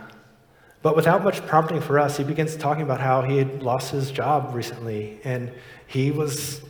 but 0.81 0.95
without 0.95 1.23
much 1.23 1.45
prompting 1.45 1.79
for 1.79 1.99
us, 1.99 2.17
he 2.17 2.23
begins 2.23 2.55
talking 2.55 2.83
about 2.83 2.99
how 2.99 3.21
he 3.21 3.37
had 3.37 3.61
lost 3.61 3.91
his 3.91 4.11
job 4.11 4.53
recently 4.55 5.19
and 5.23 5.51
he 5.87 6.11
was 6.11 6.61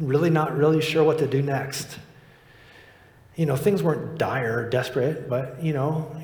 really 0.00 0.30
not 0.30 0.56
really 0.56 0.80
sure 0.80 1.04
what 1.04 1.18
to 1.18 1.26
do 1.26 1.42
next. 1.42 1.98
You 3.36 3.46
know, 3.46 3.56
things 3.56 3.82
weren't 3.82 4.18
dire, 4.18 4.68
desperate, 4.68 5.28
but, 5.28 5.62
you 5.62 5.72
know, 5.72 6.14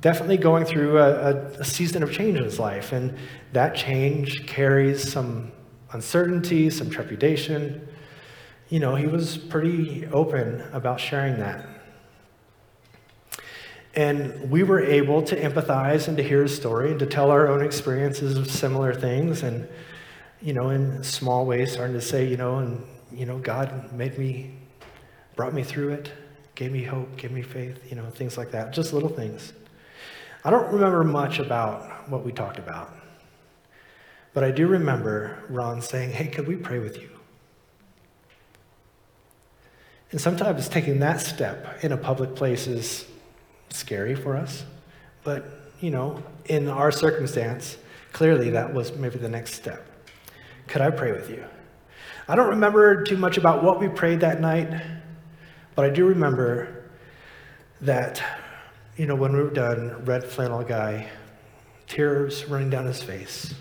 definitely 0.00 0.36
going 0.36 0.64
through 0.64 0.98
a, 0.98 1.34
a, 1.60 1.64
season 1.64 2.02
of 2.02 2.12
change 2.12 2.36
in 2.36 2.44
his 2.44 2.58
life. 2.58 2.92
And 2.92 3.16
that 3.52 3.74
change 3.74 4.46
carries 4.46 5.10
some 5.10 5.52
uncertainty, 5.92 6.70
some 6.70 6.90
trepidation. 6.90 7.88
You 8.68 8.80
know, 8.80 8.94
he 8.94 9.06
was 9.06 9.36
pretty 9.36 10.06
open 10.08 10.62
about 10.72 11.00
sharing 11.00 11.38
that. 11.38 11.66
And 13.94 14.50
we 14.50 14.62
were 14.62 14.80
able 14.80 15.22
to 15.22 15.36
empathize 15.38 16.08
and 16.08 16.16
to 16.16 16.22
hear 16.22 16.42
his 16.42 16.56
story 16.56 16.90
and 16.90 16.98
to 17.00 17.06
tell 17.06 17.30
our 17.30 17.48
own 17.48 17.62
experiences 17.62 18.38
of 18.38 18.50
similar 18.50 18.94
things. 18.94 19.42
And, 19.42 19.68
you 20.40 20.54
know, 20.54 20.70
in 20.70 21.02
small 21.04 21.44
ways, 21.44 21.72
starting 21.72 21.94
to 21.94 22.00
say, 22.00 22.26
you 22.26 22.38
know, 22.38 22.58
and, 22.58 22.86
you 23.12 23.26
know, 23.26 23.38
God 23.38 23.92
made 23.92 24.18
me, 24.18 24.54
brought 25.36 25.52
me 25.52 25.62
through 25.62 25.90
it, 25.90 26.10
gave 26.54 26.72
me 26.72 26.82
hope, 26.82 27.16
gave 27.16 27.32
me 27.32 27.42
faith, 27.42 27.78
you 27.90 27.96
know, 27.96 28.08
things 28.10 28.38
like 28.38 28.50
that. 28.52 28.72
Just 28.72 28.94
little 28.94 29.10
things. 29.10 29.52
I 30.44 30.50
don't 30.50 30.72
remember 30.72 31.04
much 31.04 31.38
about 31.38 32.08
what 32.08 32.24
we 32.24 32.32
talked 32.32 32.58
about. 32.58 32.96
But 34.32 34.42
I 34.42 34.50
do 34.50 34.66
remember 34.66 35.38
Ron 35.50 35.82
saying, 35.82 36.12
hey, 36.12 36.28
could 36.28 36.48
we 36.48 36.56
pray 36.56 36.78
with 36.78 37.00
you? 37.00 37.10
And 40.10 40.20
sometimes 40.20 40.68
taking 40.68 40.98
that 41.00 41.20
step 41.20 41.84
in 41.84 41.92
a 41.92 41.96
public 41.96 42.34
place 42.34 42.66
is 42.66 43.06
scary 43.72 44.14
for 44.14 44.36
us. 44.36 44.64
But, 45.24 45.44
you 45.80 45.90
know, 45.90 46.22
in 46.46 46.68
our 46.68 46.90
circumstance, 46.90 47.76
clearly 48.12 48.50
that 48.50 48.72
was 48.72 48.94
maybe 48.96 49.18
the 49.18 49.28
next 49.28 49.54
step. 49.54 49.86
Could 50.66 50.82
I 50.82 50.90
pray 50.90 51.12
with 51.12 51.30
you? 51.30 51.44
I 52.28 52.36
don't 52.36 52.50
remember 52.50 53.02
too 53.02 53.16
much 53.16 53.36
about 53.36 53.64
what 53.64 53.80
we 53.80 53.88
prayed 53.88 54.20
that 54.20 54.40
night, 54.40 54.70
but 55.74 55.84
I 55.84 55.90
do 55.90 56.06
remember 56.06 56.84
that, 57.80 58.22
you 58.96 59.06
know, 59.06 59.16
when 59.16 59.32
we 59.32 59.42
were 59.42 59.50
done, 59.50 60.04
red 60.04 60.24
flannel 60.24 60.62
guy, 60.62 61.08
tears 61.88 62.46
running 62.46 62.70
down 62.70 62.86
his 62.86 63.02
face. 63.02 63.54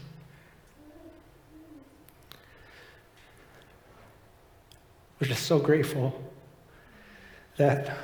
We're 5.20 5.28
just 5.28 5.46
so 5.46 5.60
grateful 5.60 6.20
that 7.58 7.98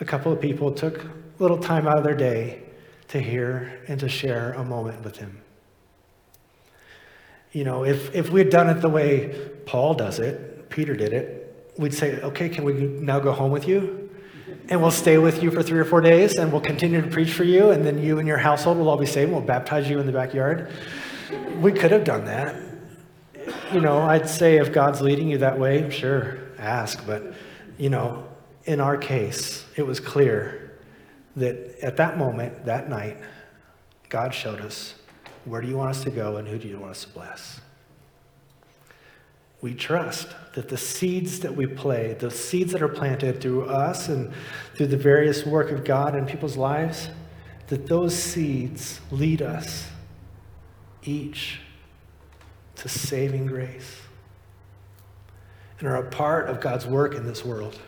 a 0.00 0.04
couple 0.04 0.32
of 0.32 0.40
people 0.40 0.72
took 0.72 1.06
little 1.42 1.58
time 1.58 1.88
out 1.88 1.98
of 1.98 2.04
their 2.04 2.14
day 2.14 2.62
to 3.08 3.20
hear 3.20 3.82
and 3.88 3.98
to 4.00 4.08
share 4.08 4.52
a 4.54 4.64
moment 4.64 5.04
with 5.04 5.16
him. 5.16 5.40
You 7.50 7.64
know, 7.64 7.84
if, 7.84 8.14
if 8.14 8.30
we 8.30 8.40
had 8.40 8.48
done 8.48 8.70
it 8.70 8.80
the 8.80 8.88
way 8.88 9.50
Paul 9.66 9.94
does 9.94 10.20
it, 10.20 10.70
Peter 10.70 10.94
did 10.94 11.12
it, 11.12 11.72
we'd 11.76 11.92
say, 11.92 12.20
okay, 12.20 12.48
can 12.48 12.64
we 12.64 12.74
now 12.74 13.18
go 13.18 13.32
home 13.32 13.50
with 13.50 13.68
you? 13.68 14.08
And 14.68 14.80
we'll 14.80 14.92
stay 14.92 15.18
with 15.18 15.42
you 15.42 15.50
for 15.50 15.62
three 15.62 15.80
or 15.80 15.84
four 15.84 16.00
days 16.00 16.38
and 16.38 16.52
we'll 16.52 16.62
continue 16.62 17.02
to 17.02 17.08
preach 17.08 17.32
for 17.32 17.44
you, 17.44 17.70
and 17.70 17.84
then 17.84 18.00
you 18.02 18.18
and 18.18 18.28
your 18.28 18.38
household 18.38 18.78
will 18.78 18.88
all 18.88 18.96
be 18.96 19.04
saved. 19.04 19.32
We'll 19.32 19.40
baptize 19.40 19.90
you 19.90 19.98
in 19.98 20.06
the 20.06 20.12
backyard. 20.12 20.70
We 21.60 21.72
could 21.72 21.90
have 21.90 22.04
done 22.04 22.24
that. 22.26 22.54
You 23.72 23.80
know, 23.80 23.98
I'd 23.98 24.28
say 24.28 24.58
if 24.58 24.72
God's 24.72 25.00
leading 25.00 25.28
you 25.28 25.38
that 25.38 25.58
way, 25.58 25.90
sure, 25.90 26.38
ask. 26.58 27.04
But, 27.04 27.34
you 27.76 27.90
know, 27.90 28.28
in 28.64 28.80
our 28.80 28.96
case, 28.96 29.66
it 29.76 29.82
was 29.82 29.98
clear 29.98 30.61
that 31.36 31.78
at 31.82 31.96
that 31.96 32.18
moment, 32.18 32.64
that 32.64 32.88
night, 32.88 33.16
God 34.08 34.34
showed 34.34 34.60
us 34.60 34.94
where 35.44 35.60
do 35.60 35.68
you 35.68 35.76
want 35.76 35.90
us 35.90 36.04
to 36.04 36.10
go 36.10 36.36
and 36.36 36.46
who 36.46 36.58
do 36.58 36.68
you 36.68 36.78
want 36.78 36.92
us 36.92 37.04
to 37.04 37.10
bless? 37.10 37.60
We 39.60 39.74
trust 39.74 40.28
that 40.54 40.68
the 40.68 40.76
seeds 40.76 41.40
that 41.40 41.54
we 41.54 41.66
play, 41.66 42.14
the 42.14 42.30
seeds 42.30 42.72
that 42.72 42.82
are 42.82 42.88
planted 42.88 43.40
through 43.40 43.66
us 43.66 44.08
and 44.08 44.32
through 44.74 44.88
the 44.88 44.96
various 44.96 45.46
work 45.46 45.70
of 45.70 45.84
God 45.84 46.16
in 46.16 46.26
people's 46.26 46.56
lives, 46.56 47.08
that 47.68 47.86
those 47.86 48.14
seeds 48.14 49.00
lead 49.10 49.40
us 49.40 49.88
each 51.04 51.60
to 52.76 52.88
saving 52.88 53.46
grace 53.46 54.02
and 55.78 55.88
are 55.88 55.96
a 55.96 56.10
part 56.10 56.48
of 56.48 56.60
God's 56.60 56.86
work 56.86 57.14
in 57.14 57.26
this 57.26 57.44
world. 57.44 57.78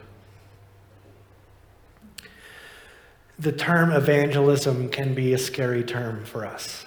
The 3.39 3.53
term 3.53 3.91
evangelism 3.91 4.89
can 4.91 5.15
be 5.15 5.33
a 5.33 5.39
scary 5.39 5.83
term 5.83 6.25
for 6.25 6.47
us. 6.47 6.87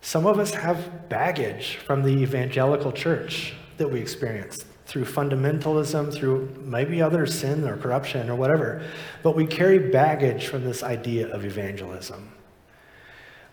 Some 0.00 0.26
of 0.26 0.38
us 0.38 0.54
have 0.54 1.08
baggage 1.08 1.76
from 1.76 2.02
the 2.02 2.10
evangelical 2.10 2.90
church 2.90 3.54
that 3.76 3.88
we 3.88 4.00
experienced 4.00 4.66
through 4.86 5.04
fundamentalism, 5.04 6.12
through 6.12 6.54
maybe 6.64 7.00
other 7.00 7.26
sin 7.26 7.66
or 7.66 7.76
corruption 7.76 8.28
or 8.28 8.34
whatever. 8.34 8.82
But 9.22 9.36
we 9.36 9.46
carry 9.46 9.78
baggage 9.78 10.48
from 10.48 10.64
this 10.64 10.82
idea 10.82 11.28
of 11.28 11.44
evangelism. 11.44 12.32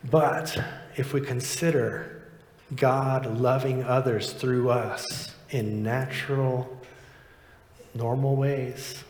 But 0.03 0.57
if 0.95 1.13
we 1.13 1.21
consider 1.21 2.23
God 2.75 3.39
loving 3.39 3.83
others 3.83 4.33
through 4.33 4.69
us 4.69 5.35
in 5.49 5.83
natural, 5.83 6.77
normal 7.93 8.35
ways, 8.35 9.03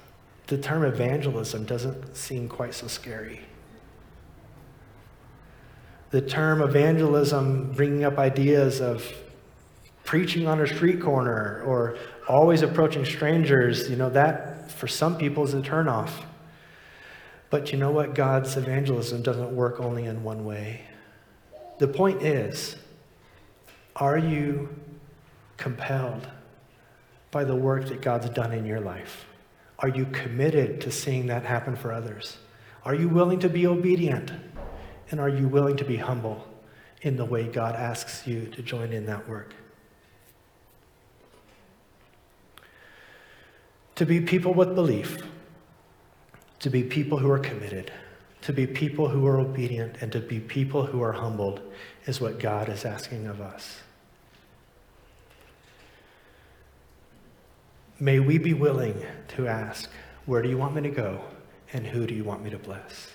the 0.49 0.57
term 0.57 0.83
evangelism 0.83 1.65
doesn't 1.65 2.15
seem 2.15 2.47
quite 2.47 2.73
so 2.73 2.87
scary 2.87 3.41
the 6.11 6.21
term 6.21 6.61
evangelism 6.61 7.71
bringing 7.73 8.03
up 8.03 8.17
ideas 8.17 8.81
of 8.81 9.13
preaching 10.03 10.47
on 10.47 10.59
a 10.59 10.67
street 10.67 10.99
corner 10.99 11.61
or 11.65 11.97
always 12.27 12.63
approaching 12.63 13.05
strangers, 13.05 13.89
you 13.89 13.95
know, 13.95 14.09
that 14.09 14.71
for 14.71 14.87
some 14.87 15.17
people 15.17 15.43
is 15.43 15.53
a 15.53 15.61
turnoff. 15.61 16.09
But 17.51 17.71
you 17.71 17.77
know 17.77 17.91
what? 17.91 18.15
God's 18.15 18.57
evangelism 18.57 19.21
doesn't 19.21 19.55
work 19.55 19.79
only 19.79 20.05
in 20.05 20.23
one 20.23 20.45
way. 20.45 20.81
The 21.77 21.87
point 21.87 22.23
is, 22.23 22.75
are 23.95 24.17
you 24.17 24.69
compelled 25.57 26.27
by 27.31 27.43
the 27.43 27.55
work 27.55 27.87
that 27.89 28.01
God's 28.01 28.29
done 28.31 28.51
in 28.51 28.65
your 28.65 28.79
life? 28.79 29.28
Are 29.81 29.87
you 29.87 30.05
committed 30.05 30.81
to 30.81 30.91
seeing 30.91 31.27
that 31.27 31.43
happen 31.43 31.75
for 31.75 31.93
others? 31.93 32.37
Are 32.83 32.93
you 32.93 33.07
willing 33.07 33.39
to 33.39 33.49
be 33.49 33.65
obedient? 33.65 34.31
And 35.11 35.19
are 35.19 35.29
you 35.29 35.47
willing 35.47 35.77
to 35.77 35.85
be 35.85 35.97
humble 35.97 36.45
in 37.01 37.15
the 37.15 37.25
way 37.25 37.47
God 37.47 37.75
asks 37.75 38.27
you 38.27 38.47
to 38.47 38.61
join 38.61 38.91
in 38.91 39.05
that 39.05 39.27
work? 39.27 39.53
To 43.95 44.05
be 44.05 44.21
people 44.21 44.53
with 44.53 44.75
belief, 44.75 45.17
to 46.59 46.69
be 46.69 46.83
people 46.83 47.17
who 47.17 47.29
are 47.31 47.39
committed, 47.39 47.91
to 48.41 48.53
be 48.53 48.67
people 48.67 49.09
who 49.09 49.25
are 49.27 49.39
obedient, 49.39 49.97
and 50.01 50.11
to 50.11 50.19
be 50.19 50.39
people 50.39 50.85
who 50.85 51.01
are 51.01 51.13
humbled 51.13 51.61
is 52.05 52.21
what 52.21 52.39
God 52.39 52.69
is 52.69 52.85
asking 52.85 53.27
of 53.27 53.41
us. 53.41 53.79
May 57.99 58.19
we 58.19 58.37
be 58.37 58.53
willing 58.53 59.01
to 59.29 59.47
ask, 59.47 59.89
Where 60.25 60.41
do 60.41 60.49
you 60.49 60.57
want 60.57 60.75
me 60.75 60.81
to 60.83 60.89
go? 60.89 61.21
And 61.73 61.85
who 61.85 62.07
do 62.07 62.13
you 62.13 62.23
want 62.23 62.43
me 62.43 62.49
to 62.49 62.57
bless? 62.57 63.11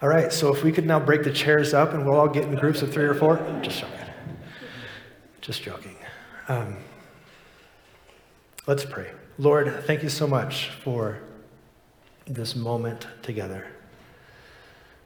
All 0.00 0.08
right, 0.08 0.32
so 0.32 0.54
if 0.54 0.62
we 0.62 0.70
could 0.70 0.86
now 0.86 1.00
break 1.00 1.24
the 1.24 1.32
chairs 1.32 1.74
up 1.74 1.92
and 1.92 2.06
we'll 2.06 2.16
all 2.16 2.28
get 2.28 2.44
in 2.44 2.54
groups 2.54 2.82
of 2.82 2.92
three 2.92 3.04
or 3.04 3.14
four. 3.14 3.36
Just 3.62 3.80
joking. 3.80 4.06
Just 5.40 5.62
joking. 5.62 5.96
Um, 6.46 6.76
let's 8.66 8.84
pray. 8.84 9.10
Lord, 9.38 9.84
thank 9.86 10.04
you 10.04 10.08
so 10.08 10.26
much 10.26 10.70
for 10.84 11.18
this 12.26 12.54
moment 12.54 13.06
together. 13.22 13.66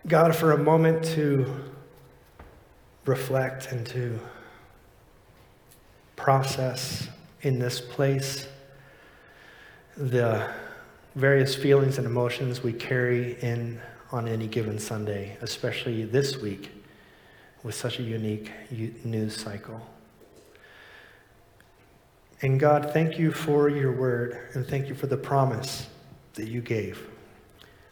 God, 0.06 0.36
for 0.36 0.52
a 0.52 0.58
moment 0.58 1.04
to 1.14 1.46
reflect 3.06 3.72
and 3.72 3.86
to 3.86 4.18
process 6.22 7.08
in 7.40 7.58
this 7.58 7.80
place 7.80 8.46
the 9.96 10.48
various 11.16 11.52
feelings 11.56 11.98
and 11.98 12.06
emotions 12.06 12.62
we 12.62 12.72
carry 12.72 13.36
in 13.42 13.80
on 14.12 14.28
any 14.28 14.46
given 14.46 14.78
Sunday, 14.78 15.36
especially 15.42 16.04
this 16.04 16.36
week 16.36 16.70
with 17.64 17.74
such 17.74 17.98
a 17.98 18.04
unique 18.04 18.52
news 19.04 19.36
cycle. 19.36 19.84
And 22.40 22.58
God, 22.58 22.92
thank 22.92 23.18
you 23.18 23.32
for 23.32 23.68
your 23.68 23.90
word 23.90 24.38
and 24.54 24.64
thank 24.64 24.88
you 24.88 24.94
for 24.94 25.08
the 25.08 25.16
promise 25.16 25.88
that 26.34 26.46
you 26.46 26.60
gave 26.60 27.08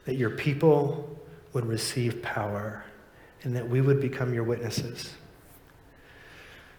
that 0.05 0.15
your 0.15 0.31
people 0.31 1.19
would 1.53 1.67
receive 1.67 2.23
power 2.23 2.85
and 3.43 3.57
that 3.57 3.69
we 3.69 3.81
would 3.81 4.01
become 4.01 4.33
your 4.33 4.45
witnesses 4.45 5.15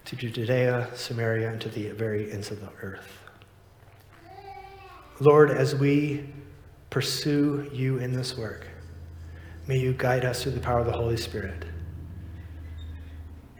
to 0.05 0.15
Judea, 0.15 0.89
Samaria, 0.95 1.51
and 1.51 1.61
to 1.61 1.69
the 1.69 1.89
very 1.91 2.31
ends 2.31 2.51
of 2.51 2.59
the 2.59 2.69
earth. 2.81 3.21
Lord, 5.19 5.51
as 5.51 5.75
we 5.75 6.25
pursue 6.89 7.69
you 7.71 7.99
in 7.99 8.11
this 8.11 8.37
work, 8.37 8.67
may 9.67 9.77
you 9.77 9.93
guide 9.93 10.25
us 10.25 10.41
through 10.41 10.53
the 10.53 10.59
power 10.59 10.79
of 10.79 10.87
the 10.87 10.91
Holy 10.91 11.17
Spirit. 11.17 11.65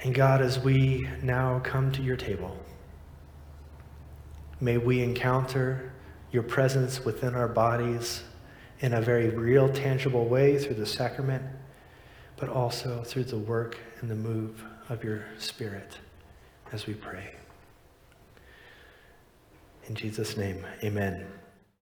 And 0.04 0.16
God, 0.16 0.42
as 0.42 0.60
we 0.60 1.08
now 1.22 1.60
come 1.64 1.92
to 1.92 2.02
your 2.02 2.18
table, 2.18 2.58
may 4.60 4.78
we 4.80 5.02
encounter 5.02 5.94
your 6.32 6.44
presence 6.44 7.06
within 7.06 7.36
our 7.36 7.48
bodies 7.48 8.24
in 8.80 8.94
a 8.94 9.02
very 9.02 9.30
real, 9.30 9.70
tangible 9.70 10.26
way 10.26 10.58
through 10.58 10.76
the 10.76 10.86
sacrament, 10.88 11.44
but 12.38 12.50
also 12.50 13.04
through 13.04 13.26
the 13.26 13.38
work 13.38 13.78
and 14.00 14.10
the 14.10 14.16
move 14.16 14.64
of 14.90 15.04
your 15.04 15.24
Spirit 15.38 16.00
as 16.72 16.88
we 16.88 16.94
pray. 16.94 17.36
In 19.88 19.96
Jesus' 19.96 20.38
name, 20.38 20.66
amen. 20.84 21.28